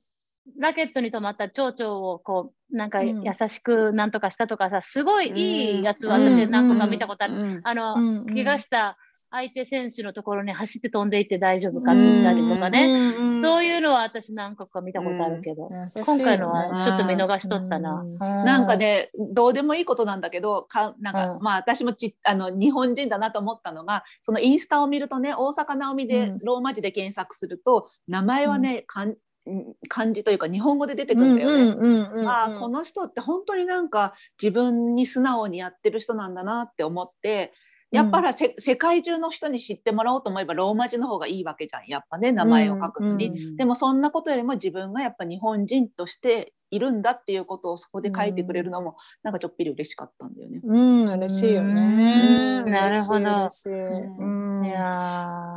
[0.57, 3.23] ラケットに止まった蝶々をこうなんかうん。
[3.23, 6.23] 優しくなんとかしたとかさすごいいいやつはうん。
[6.23, 7.61] 私何個か見たことある、うん。
[7.63, 8.25] あの、うん。
[8.27, 8.97] 怪我した
[9.31, 13.33] 相手選手のところに走って飛んでいって大丈夫かって言ったりとかね、うん。
[13.33, 13.41] うん。
[13.41, 18.01] そういうのは私何個か見たことあるけど、今回のはちょっと見逃しとったな。
[18.01, 18.17] うん。
[18.17, 21.43] なんかねどうでもいいことなんだけどかなんか、うん。
[21.43, 26.39] まあ私もちあの日本人だなと思ったのがそのインスタを見るとね大阪なおみで、うん。
[26.39, 29.15] ローマ字で検索すると名前はね、かん
[29.87, 31.55] 漢字というか日本語で出てくるんだよね。
[31.55, 37.53] うんうんうんうんああこの人って本当になんか自分に素直にやってる人なんだなって思って
[37.91, 43.27] やっぱりせ、世界中の人に知ってもらおうと思えばローマ字の方がいいわけじゃんやっぱね名前を書くのに。
[43.27, 50.61] うんでもそんなことよりも自分がやっぱ日本人としているんだっていうことをそこで書いてくれるのもなんかちょっぴり嬉しかったんだよね。
[50.63, 52.61] うん、嬉しいよね。
[52.65, 52.71] うん。
[52.71, 53.19] なるほど。
[53.19, 54.65] うん。
[54.65, 54.91] いや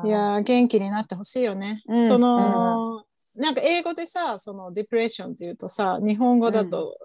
[0.04, 0.08] ー。
[0.08, 1.82] いやー元気になってほしいよね。
[1.86, 2.02] うん。
[2.02, 3.04] その、
[3.34, 6.98] なんか英語でさ、そのディプレッションっていうとさ、日本語だと、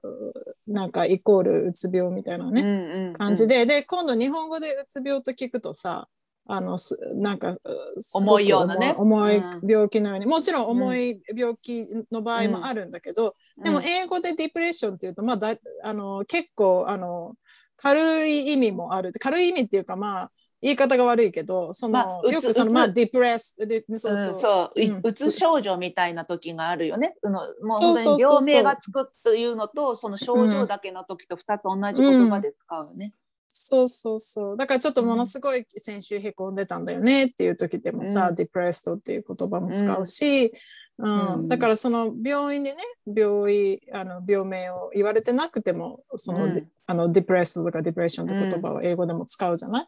[0.67, 3.13] なんかイコールうつ病みたいなね、うんうんうん。
[3.13, 6.07] 感じで、で、今度日本語でうつ病と聞くとさ、
[6.49, 7.57] あのすなんか
[8.13, 8.95] 重いようなね。
[8.97, 9.61] 重いうん。
[9.69, 17.35] 病気のように、もちろん重い病気の場合もあるんだけど、でも英語でディプレッションっていうと、まあ、だあの結構あの
[17.75, 19.11] 軽い意味もある。
[19.19, 20.31] 軽い意味っていうかまあ
[20.61, 22.73] 言い方が悪いけどその、まあよくそうのつ。
[22.73, 23.67] まあディプレスそう。
[23.87, 25.01] うんそう、そういうん。
[25.03, 27.15] うつ症状みたいな時があるよね。
[27.21, 33.13] そのもう病名がつくというのとその症状だけの時と2つ同じ言葉で使うよね。
[33.49, 34.57] そうそうそう。
[34.57, 38.35] だからちょっとものすごい先週へこんでたんだよねっていう時でもさ、うん。
[38.35, 40.53] ディプレストっていう言葉も使うし、
[40.97, 41.35] うん。
[41.35, 41.47] うん。
[41.47, 46.67] だからその病院でね病院あの病名を言われてなくてもその、うん。
[46.89, 49.87] あのディプレストとかディプレッションって言葉を英語でも使うじゃない、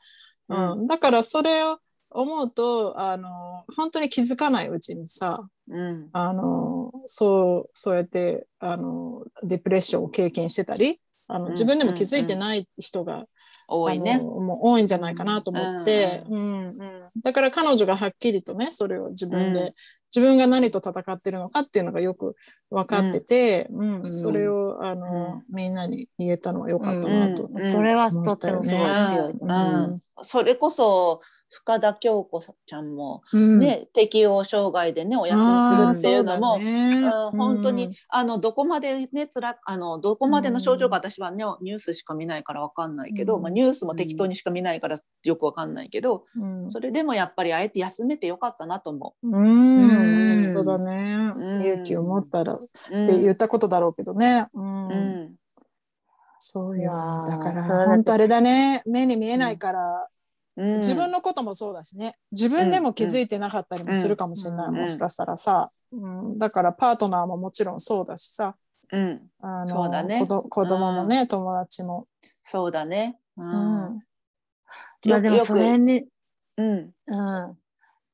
[0.49, 0.87] ううん。
[0.87, 1.79] だからそれを
[2.11, 6.09] 思うとあの本当に気づかないうちにさうん。
[6.11, 11.51] あのそうそうやってあのディプレッションを経験してたりあのうん。
[11.51, 13.25] 自分でも気づいてない人が
[13.69, 14.17] 多いね。
[14.17, 17.21] もう多いんじゃないかなと思って、ううんうん。
[17.21, 19.69] だから彼女がはっきりとねそれを自分で、うん。
[20.15, 22.35] 自分が何と戦ってるのかっていうのがよく
[22.71, 24.01] 分かってて、うん。
[24.05, 24.13] うん。
[24.13, 27.47] それをあの、みんなに言えたのは良かったなと。
[27.53, 27.71] うん。
[27.71, 29.33] それはとってもすごい強い。
[29.33, 29.51] うん。
[29.51, 33.59] うんそれこそ深田恭子ちゃんもうん。
[33.59, 37.01] ね、適応障害でねお休みするっていうのも、うだね。
[37.01, 37.37] うん。
[37.37, 43.41] 本当に、あのどこまでねつらあのどこまでの症状か私はね、ニュースしか見ないからわかんないけど、うん。
[43.41, 46.71] まあ、ニュースも適当にしか見ないからよくわかんないけど、うん。
[46.71, 49.27] それでもやっぱりあえて休めてよかったなと思う。
[49.27, 49.33] ん。
[49.33, 50.55] うん。
[50.55, 51.63] そうだね、うん。
[51.63, 54.45] 勇気を持ったらって言ったことだろうけどね。
[54.53, 54.87] うん。
[54.87, 55.38] うん
[56.39, 57.23] そうよ。
[57.27, 58.81] だから本当あれだね。
[58.85, 60.07] 目に見えないから、
[60.55, 60.77] うん。
[60.77, 62.17] 自分のこともそうだしね。
[62.31, 68.55] 自分でも気づいてなかったりもするかもしれない、うんもしかしたらさ、うん、だからパートナーももちろんそうだしさ。
[68.91, 70.19] うん、あのそうだね。
[70.21, 72.07] 子ど子供もね、友達も。
[72.43, 73.19] そうだね。
[73.37, 73.49] ううん。
[73.49, 74.03] ん
[75.05, 76.05] まあでもそれに、
[76.57, 76.91] うん。
[77.07, 77.57] うん、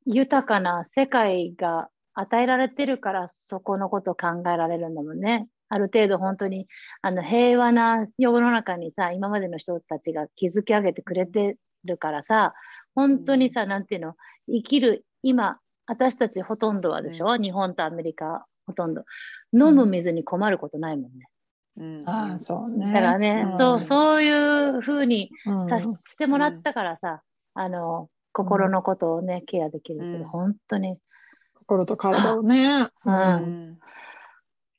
[0.05, 5.47] 豊かな世界が与えられてるからそこのことを考えられるんだもんね。
[5.75, 6.67] ある程度本当に
[7.01, 12.53] あの平和な世の中にさ今までの人たちが築き上げてくれてるからさ
[12.95, 14.15] 本当にさ、なんていうの
[14.47, 19.03] 生きる今私たちほとんどはでしょ、日本とアメリカほとんど。
[19.53, 21.27] 飲む水に困ることないもんね。
[21.77, 22.03] うん。
[22.09, 22.85] ああそうね。
[22.85, 23.57] だからね、うん。
[23.57, 25.69] そうそういうふうにうん。
[25.69, 27.21] さししてもらったからさ、
[27.53, 30.23] あの心のことをね、ケアできるけど、うん。
[30.23, 30.97] 本当に、
[31.53, 32.87] 心と体をね。
[33.05, 33.79] うん。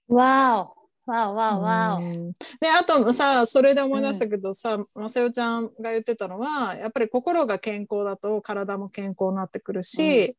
[0.08, 0.14] うん。
[0.14, 0.75] わお、
[1.06, 2.04] わお、わお、わお。
[2.04, 10.36] うんであとさそれで思い出したけどさ、まさよちゃんが言ってたのはやっぱり心が健康だと体も健康になってくるし、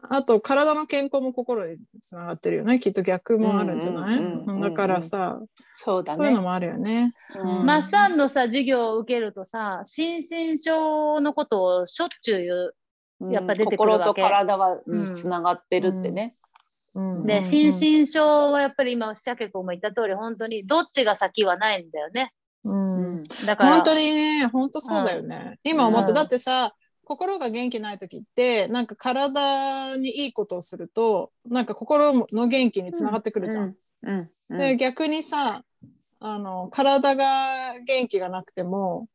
[0.00, 5.40] あと体の健康も心につながってるよねきっと逆もあるんじゃない、うんうんうんうんだからさ、
[5.74, 6.42] そうだねそういうの。
[6.42, 7.12] もあるよね。
[7.34, 12.74] うんマッサンのさ、授業を受けるとさ、心身症のことをしょっちゅう言う。
[13.32, 16.36] やっぱ出てくるわけ心と体はうんつながってるってね。
[16.94, 17.44] うんで、うん。
[17.44, 22.32] 心身症はやっぱり今、シャケ子も言った通り、本当にどっちが先はないんだよね。
[22.64, 23.24] うん。
[23.46, 26.74] だから、本当にね本当そうだよね、今思って、うんだってさ
[27.04, 33.76] 心が元気ない時ってなんか体にいいことをするとなんか心の元気につながってくるじゃん。
[34.02, 34.30] うん。
[34.50, 34.58] うん。
[34.58, 35.62] で逆にさ
[36.20, 39.06] あの体が元気がなくても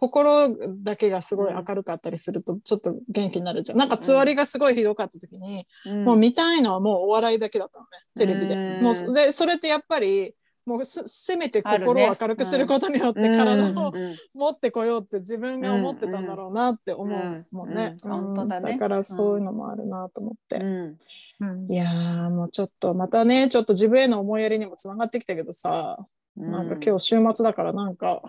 [0.00, 3.78] 心だけがすごい明るかったりするとちょっと元気になるじゃん。
[3.78, 6.04] なんかつわりがすごいひどかった時に、うん。
[6.04, 8.54] もう見たいのはもうお笑いだけだったのねテレビで。
[8.54, 10.34] うんもうでそれってやっぱり
[10.64, 14.16] もうすせめて心を明るくすることによって体をうん。
[14.32, 17.96] 持ってこようって自分が思ってたんだろうなって思うもんね。
[18.02, 18.78] だね。
[18.78, 20.56] からそういうのもあるなと思って。
[20.56, 20.98] うん。
[21.40, 21.72] うん。
[21.72, 25.98] いやーもうちょっとまたねちょっと自分への思いやりにもつながってきたけどさ、
[26.36, 28.22] なんか今日週末だからなんか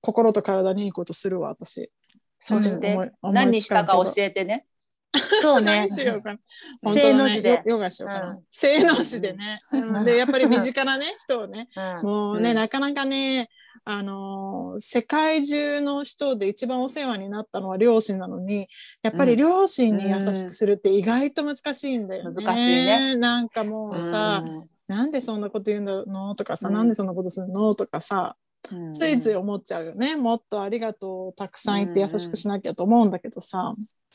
[0.00, 1.90] 心と体にいいことするわ私。
[2.40, 2.58] そ
[3.22, 4.64] 何したか教えてね。
[5.42, 5.90] そうね何。
[5.90, 6.40] しようかな。
[6.82, 7.72] 本正当の字でヨ。
[7.72, 8.30] ヨガしようかな。
[8.30, 9.60] うん正の字でね。
[9.72, 13.48] うんでやっぱり身近なね 人をねうんもうね、うんなかなかね、
[13.84, 18.68] あのー世界中の人で一番お世話になったのは両親なのに
[19.02, 22.44] やっぱり両親に優しくするって意外と難しいんだよね。
[22.44, 24.44] 難しいねなんかもうさ、
[24.86, 30.16] なんでそんなこと言うんだのとかさ、うんなんでそんなことするのとかさ、うんついつい思っちゃうよね。
[30.16, 33.72] もっとありがとうたくさん言って優しくしなきゃと思うんだけどさ、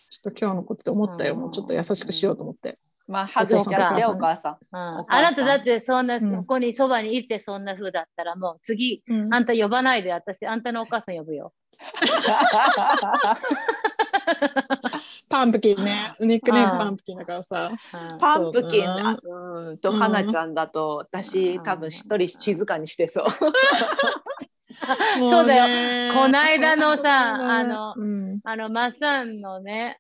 [0.09, 1.33] ちょっと今日のことで思ったよ。
[1.33, 2.75] うんもうちょっと優しくしようと思って。
[3.07, 4.53] まあハグしちゃってそうかお母さん。
[4.53, 11.53] うんお母さんあなただってそんな、うんここにそばにいてそんな風だったらもう次、うんあんた呼ばないで私、あんたのお母さん呼ぶよ。
[15.29, 16.13] パンプキンね。
[16.19, 16.73] ニックネーうん。
[16.73, 17.71] ムパンプキンだからさ。
[18.11, 18.17] うん。
[18.17, 19.77] パンプキンあうん。
[19.77, 23.25] と花ちゃんだと私多分一人静かにしてそう。
[25.19, 25.55] そうだ
[26.09, 26.13] よ。
[26.13, 28.39] こないだのさあのうん。
[28.43, 29.99] あの、マッサンのね、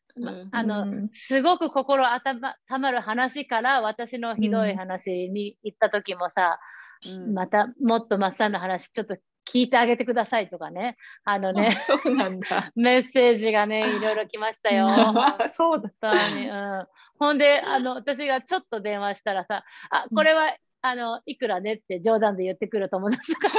[0.51, 1.09] あの、うん。
[1.13, 6.59] すごく心あたまたまる話から私のひどい話に行った時もさ、
[7.07, 7.33] うん。
[7.33, 12.71] またもっとマッサンの話ちょっと聞いてあげてくださいとかね、あのね、そうなんだ。
[12.75, 14.87] メッセージがね、いろいろ来ましたよ。
[15.47, 15.89] そうだ。
[16.01, 16.87] 本当に、うん。
[17.19, 23.49] ほんで、あの、私がちょっと電話したらさ、あ、これは、あの、いくらねって冗談で言ってくる友達が。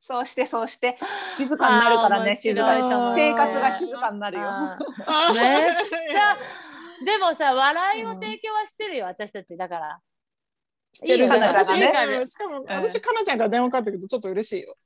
[0.00, 0.98] そうしてそうして
[1.36, 4.50] 静かになるからね静かに生活が静かになるよ。
[5.34, 5.72] めっ
[6.10, 6.36] ちゃ
[7.04, 9.56] でもさ、笑いを提供はしてるよ、私たち。
[9.56, 10.00] だから。
[11.00, 11.38] 知ってるじゃん。
[11.38, 14.76] いいよ私、ねしかも、ん私、かなちゃんから電話かかってくるとちょっと嬉しいよ。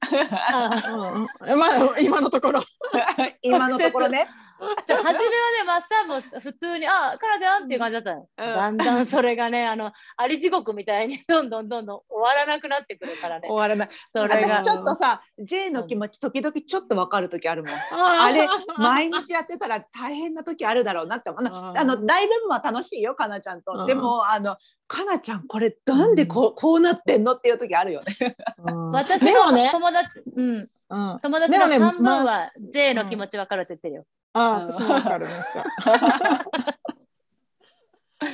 [0.00, 2.62] あうんうん、まあ、今のところ。
[3.42, 4.28] 今のところね。
[4.86, 8.20] 初めはね、マッサンも普通に、あ、カナちゃんっていう感じだったの。
[8.20, 13.56] うんだんだんそれがね、あの、あり地獄みたいにどんどんどんどん終わらなくなってくるからね終。
[13.56, 13.88] わらない。
[14.14, 14.70] それが私ち。
[14.70, 17.72] ょっとさ、J の気持ち時々ちょっとわかる時あるもん。
[17.72, 18.46] あれ
[18.78, 21.42] 毎日やってたら大変な時あるだろうなって思う。
[21.42, 23.84] なあの大部分は楽しいよ、かなちゃんうと。
[23.84, 24.56] んでもあの
[24.86, 28.36] かなちゃんこれなんでこうこうなってんのっていう時あるよね。
[28.58, 34.06] うん私もね、友達、うん、うん、友達のでもね半分はまあ J の気持ち分かるって言ってるよ。
[34.34, 35.64] あ私もわかるめっちゃ。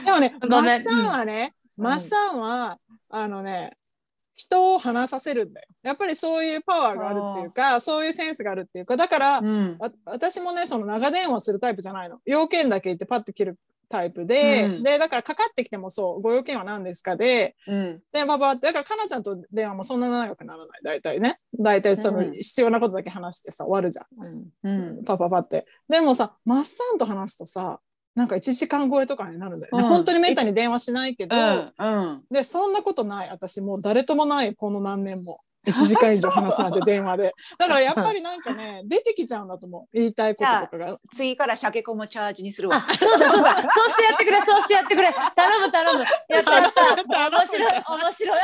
[0.04, 2.78] でもね、マッサンはね、うんマッサンは
[3.08, 3.72] あのね、
[4.34, 5.66] 人を話させるんだよ。
[5.82, 12.18] やっぱりそういうパワーがあるっていうか、そういうセンスがあるっていうか、だから、うんわ私もね、その長電話するタイプじゃないの。
[12.26, 13.58] 要件だけ言ってパッて切る
[13.90, 21.36] タイプで、うんで、だからかかってきてもそう、ご用件は何ですかで、うんで、パパって、だからかなちゃんと電話もそんな長くならない、大体ね。
[21.58, 24.06] 大体そのうん必要なことだけ話してさ、終わるじゃん。
[24.62, 25.66] うんうんパパパって。
[25.88, 27.80] でもさ、マッサンと話すとさ、
[28.14, 29.84] なんか1時間超えとかになるんだよね。
[29.84, 31.36] うん本当にめったに電話しないけど、
[32.30, 33.28] で、そんなことない。
[33.30, 35.40] 私もう誰ともない、この何年も。
[35.66, 37.34] 1時間以上話すなんて電話で。
[37.58, 39.96] だからやっぱりなんかね、出てきちゃうんだと思う。
[39.96, 40.98] 言いたいこととかが。
[41.14, 45.12] 次からシャケコもチャージにするわあ。、そうだそうだ、 そうしてやってくれ、そうしてやってくれ。
[45.12, 46.04] 頼む頼む。
[46.28, 46.80] やったやった。
[47.30, 48.40] 面白い、面白い。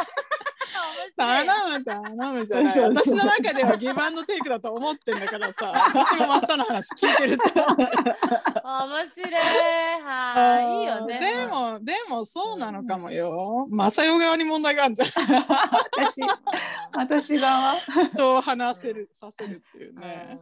[1.17, 1.45] 頼
[1.79, 2.81] む頼むじゃない。
[2.81, 7.77] 私の中ではギブアンドテイクだと思ってんだからさ、私もマッサンの話聞いてると思う。
[7.77, 7.87] 面
[9.15, 9.33] 白い。
[10.03, 11.19] はい、いいよね。
[11.19, 13.67] でも、でもそうなのかもよ。
[13.71, 15.09] マサヨ側に問題があるじゃん。
[15.09, 16.21] 私
[16.93, 17.77] 私側。
[18.05, 20.39] 人を話せる、させるっていうね。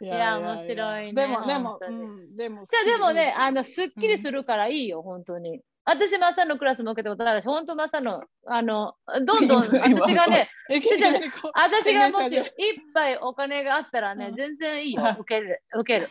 [0.00, 2.64] いや面白いねでも、でもうん、でも。
[2.64, 5.60] じゃあでもね、あの、の、すっきりするからいいよ、本当に。
[5.84, 8.94] 私、マサのクラスも受けたことあるし、本当マサの、あの、
[9.26, 10.48] どんどん、私がね、
[11.54, 12.36] 私がもし
[12.94, 14.36] ぱいお金があったらね、うん。
[14.36, 16.10] 全然いいよ、受ける、受ける。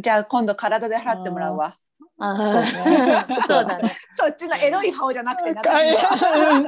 [0.00, 1.76] じゃあ今度体で払ってもらうわ。
[2.20, 2.64] あそう
[3.46, 3.96] そうだね。
[4.10, 5.62] そっちのエロい方じゃなくてな。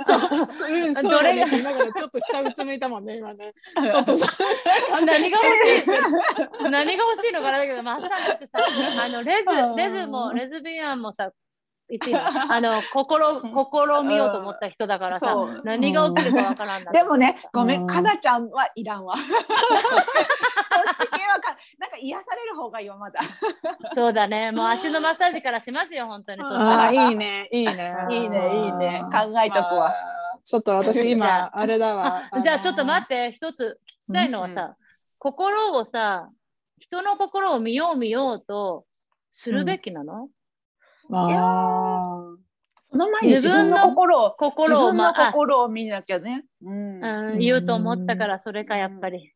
[0.03, 0.21] そう、
[0.51, 1.35] そううん、そうだどれが？
[1.35, 3.53] ねって言いながら、ちょっと下うつむいたもんね、今ね。
[3.77, 4.27] ちょっと さ、
[5.05, 5.91] 何が欲しい？
[6.71, 7.59] 何が欲しいのかな？
[7.59, 8.59] だけど、マサだってさ、
[9.05, 9.75] あのレ うん。
[9.75, 11.31] ズ、レズも、レズビアンもさ、
[11.91, 15.35] 言っていいのあの、心、 心見ようと思った人だからさ
[15.65, 16.93] 何が起きるかわからんな。
[16.93, 19.15] でもね、ごめ、うんんかなちゃんはいらんわ。
[19.19, 19.27] そっ
[20.97, 23.21] ち系はか、なんか癒される方がいいよ、まだ。
[23.95, 24.53] そうだね。
[24.53, 26.41] もう足のマッサージからしますよ、本当に。
[26.43, 27.95] あいいね、いいね。
[28.11, 29.81] いいね、いいね、考えとくわ。
[29.81, 32.23] まあちょっと私今、ああれだわ。
[32.43, 33.79] じゃあちょっと待っって、一つ
[34.09, 34.77] 聞きたいのはうんさ、
[35.19, 36.31] 心をさ、
[36.79, 38.85] 人の心を見よう見ようと
[39.33, 40.33] するべきなの、て。
[41.13, 42.37] あ
[42.91, 46.45] その前に自分の心を、自心を、分のまあ、心を見なきゃね。
[46.63, 47.05] うん。
[47.05, 49.33] うん、言うと思ったから、それかやっぱり。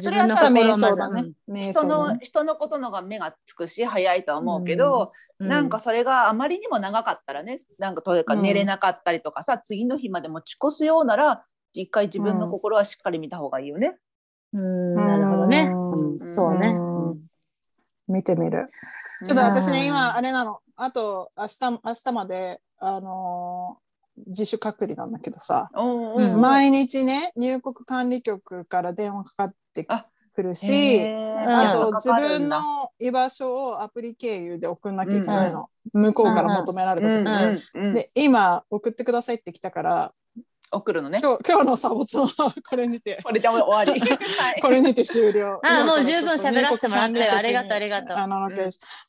[0.00, 2.14] それはさあ、瞑想だね人想だね。
[2.14, 13.96] の人のことのが目がつくし早いとは思うけど、うんなんかそれがあまりにも長かったらねなんかというかうん寝れなかったりとかさ、次の日まで持ち越すようなら一回自分の心はしっかり見た方がいいよね。
[14.54, 15.70] うん、なるほどね。
[15.70, 16.68] うんうんそうね。
[16.68, 17.20] うん
[18.08, 18.70] 見てみる。
[19.24, 20.60] ちょっと私ね、今、あれなの。
[20.76, 23.86] あと、明日、明日まで、あのー
[24.26, 29.86] 自主隔離なんだけどさ、うんうんうん毎日ね、入国管理局から電話かかって
[30.34, 32.56] くるし、あと自分の
[32.98, 35.68] 居場所をアプリ経由で送んなきゃいけないの。
[35.92, 37.22] 向こうから求められた時に。
[37.22, 37.94] うんうんうん。
[37.94, 40.12] で、今、送ってくださいって来たから、
[40.72, 41.18] 送るのね。
[41.22, 42.26] 今日今日のサボツは
[42.68, 44.00] これにて、これで終わり。
[44.00, 45.60] はいこれにて終了。
[45.62, 48.52] あもう十分喋らせてもらったよありがとうありがとうあのうん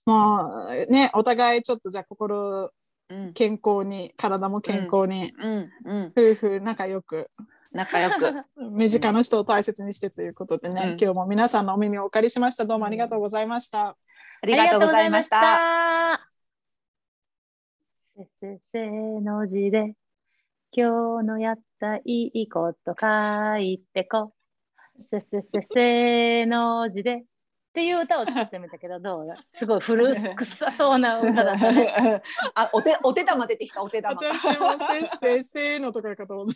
[0.05, 2.71] もうね、お互いちょっとじゃあ心
[3.09, 7.29] うん健康に、体も健康に、うんうん夫婦仲良く、
[7.71, 8.33] 仲良く。
[8.71, 12.65] 身近な人を大切にしてということでね、うん今日も皆さんのお耳をお借りしました。
[12.65, 13.95] どうもありがとうございました。
[14.41, 16.27] ありがとうございました。
[18.41, 18.89] せせ
[19.21, 19.93] の字で、
[20.71, 22.01] 今日のやったい
[22.33, 24.33] いこと書いてこ。
[25.11, 27.15] せせせせの字で。
[27.15, 27.23] っ
[27.73, 29.27] ていう歌を作ってみたけど、どう？
[29.27, 32.23] だすごい古臭そうな歌だったね。
[32.55, 34.19] あ、お手、お手玉出てきた、お手玉。
[34.19, 36.47] 私もせっせいせーのとかかと思う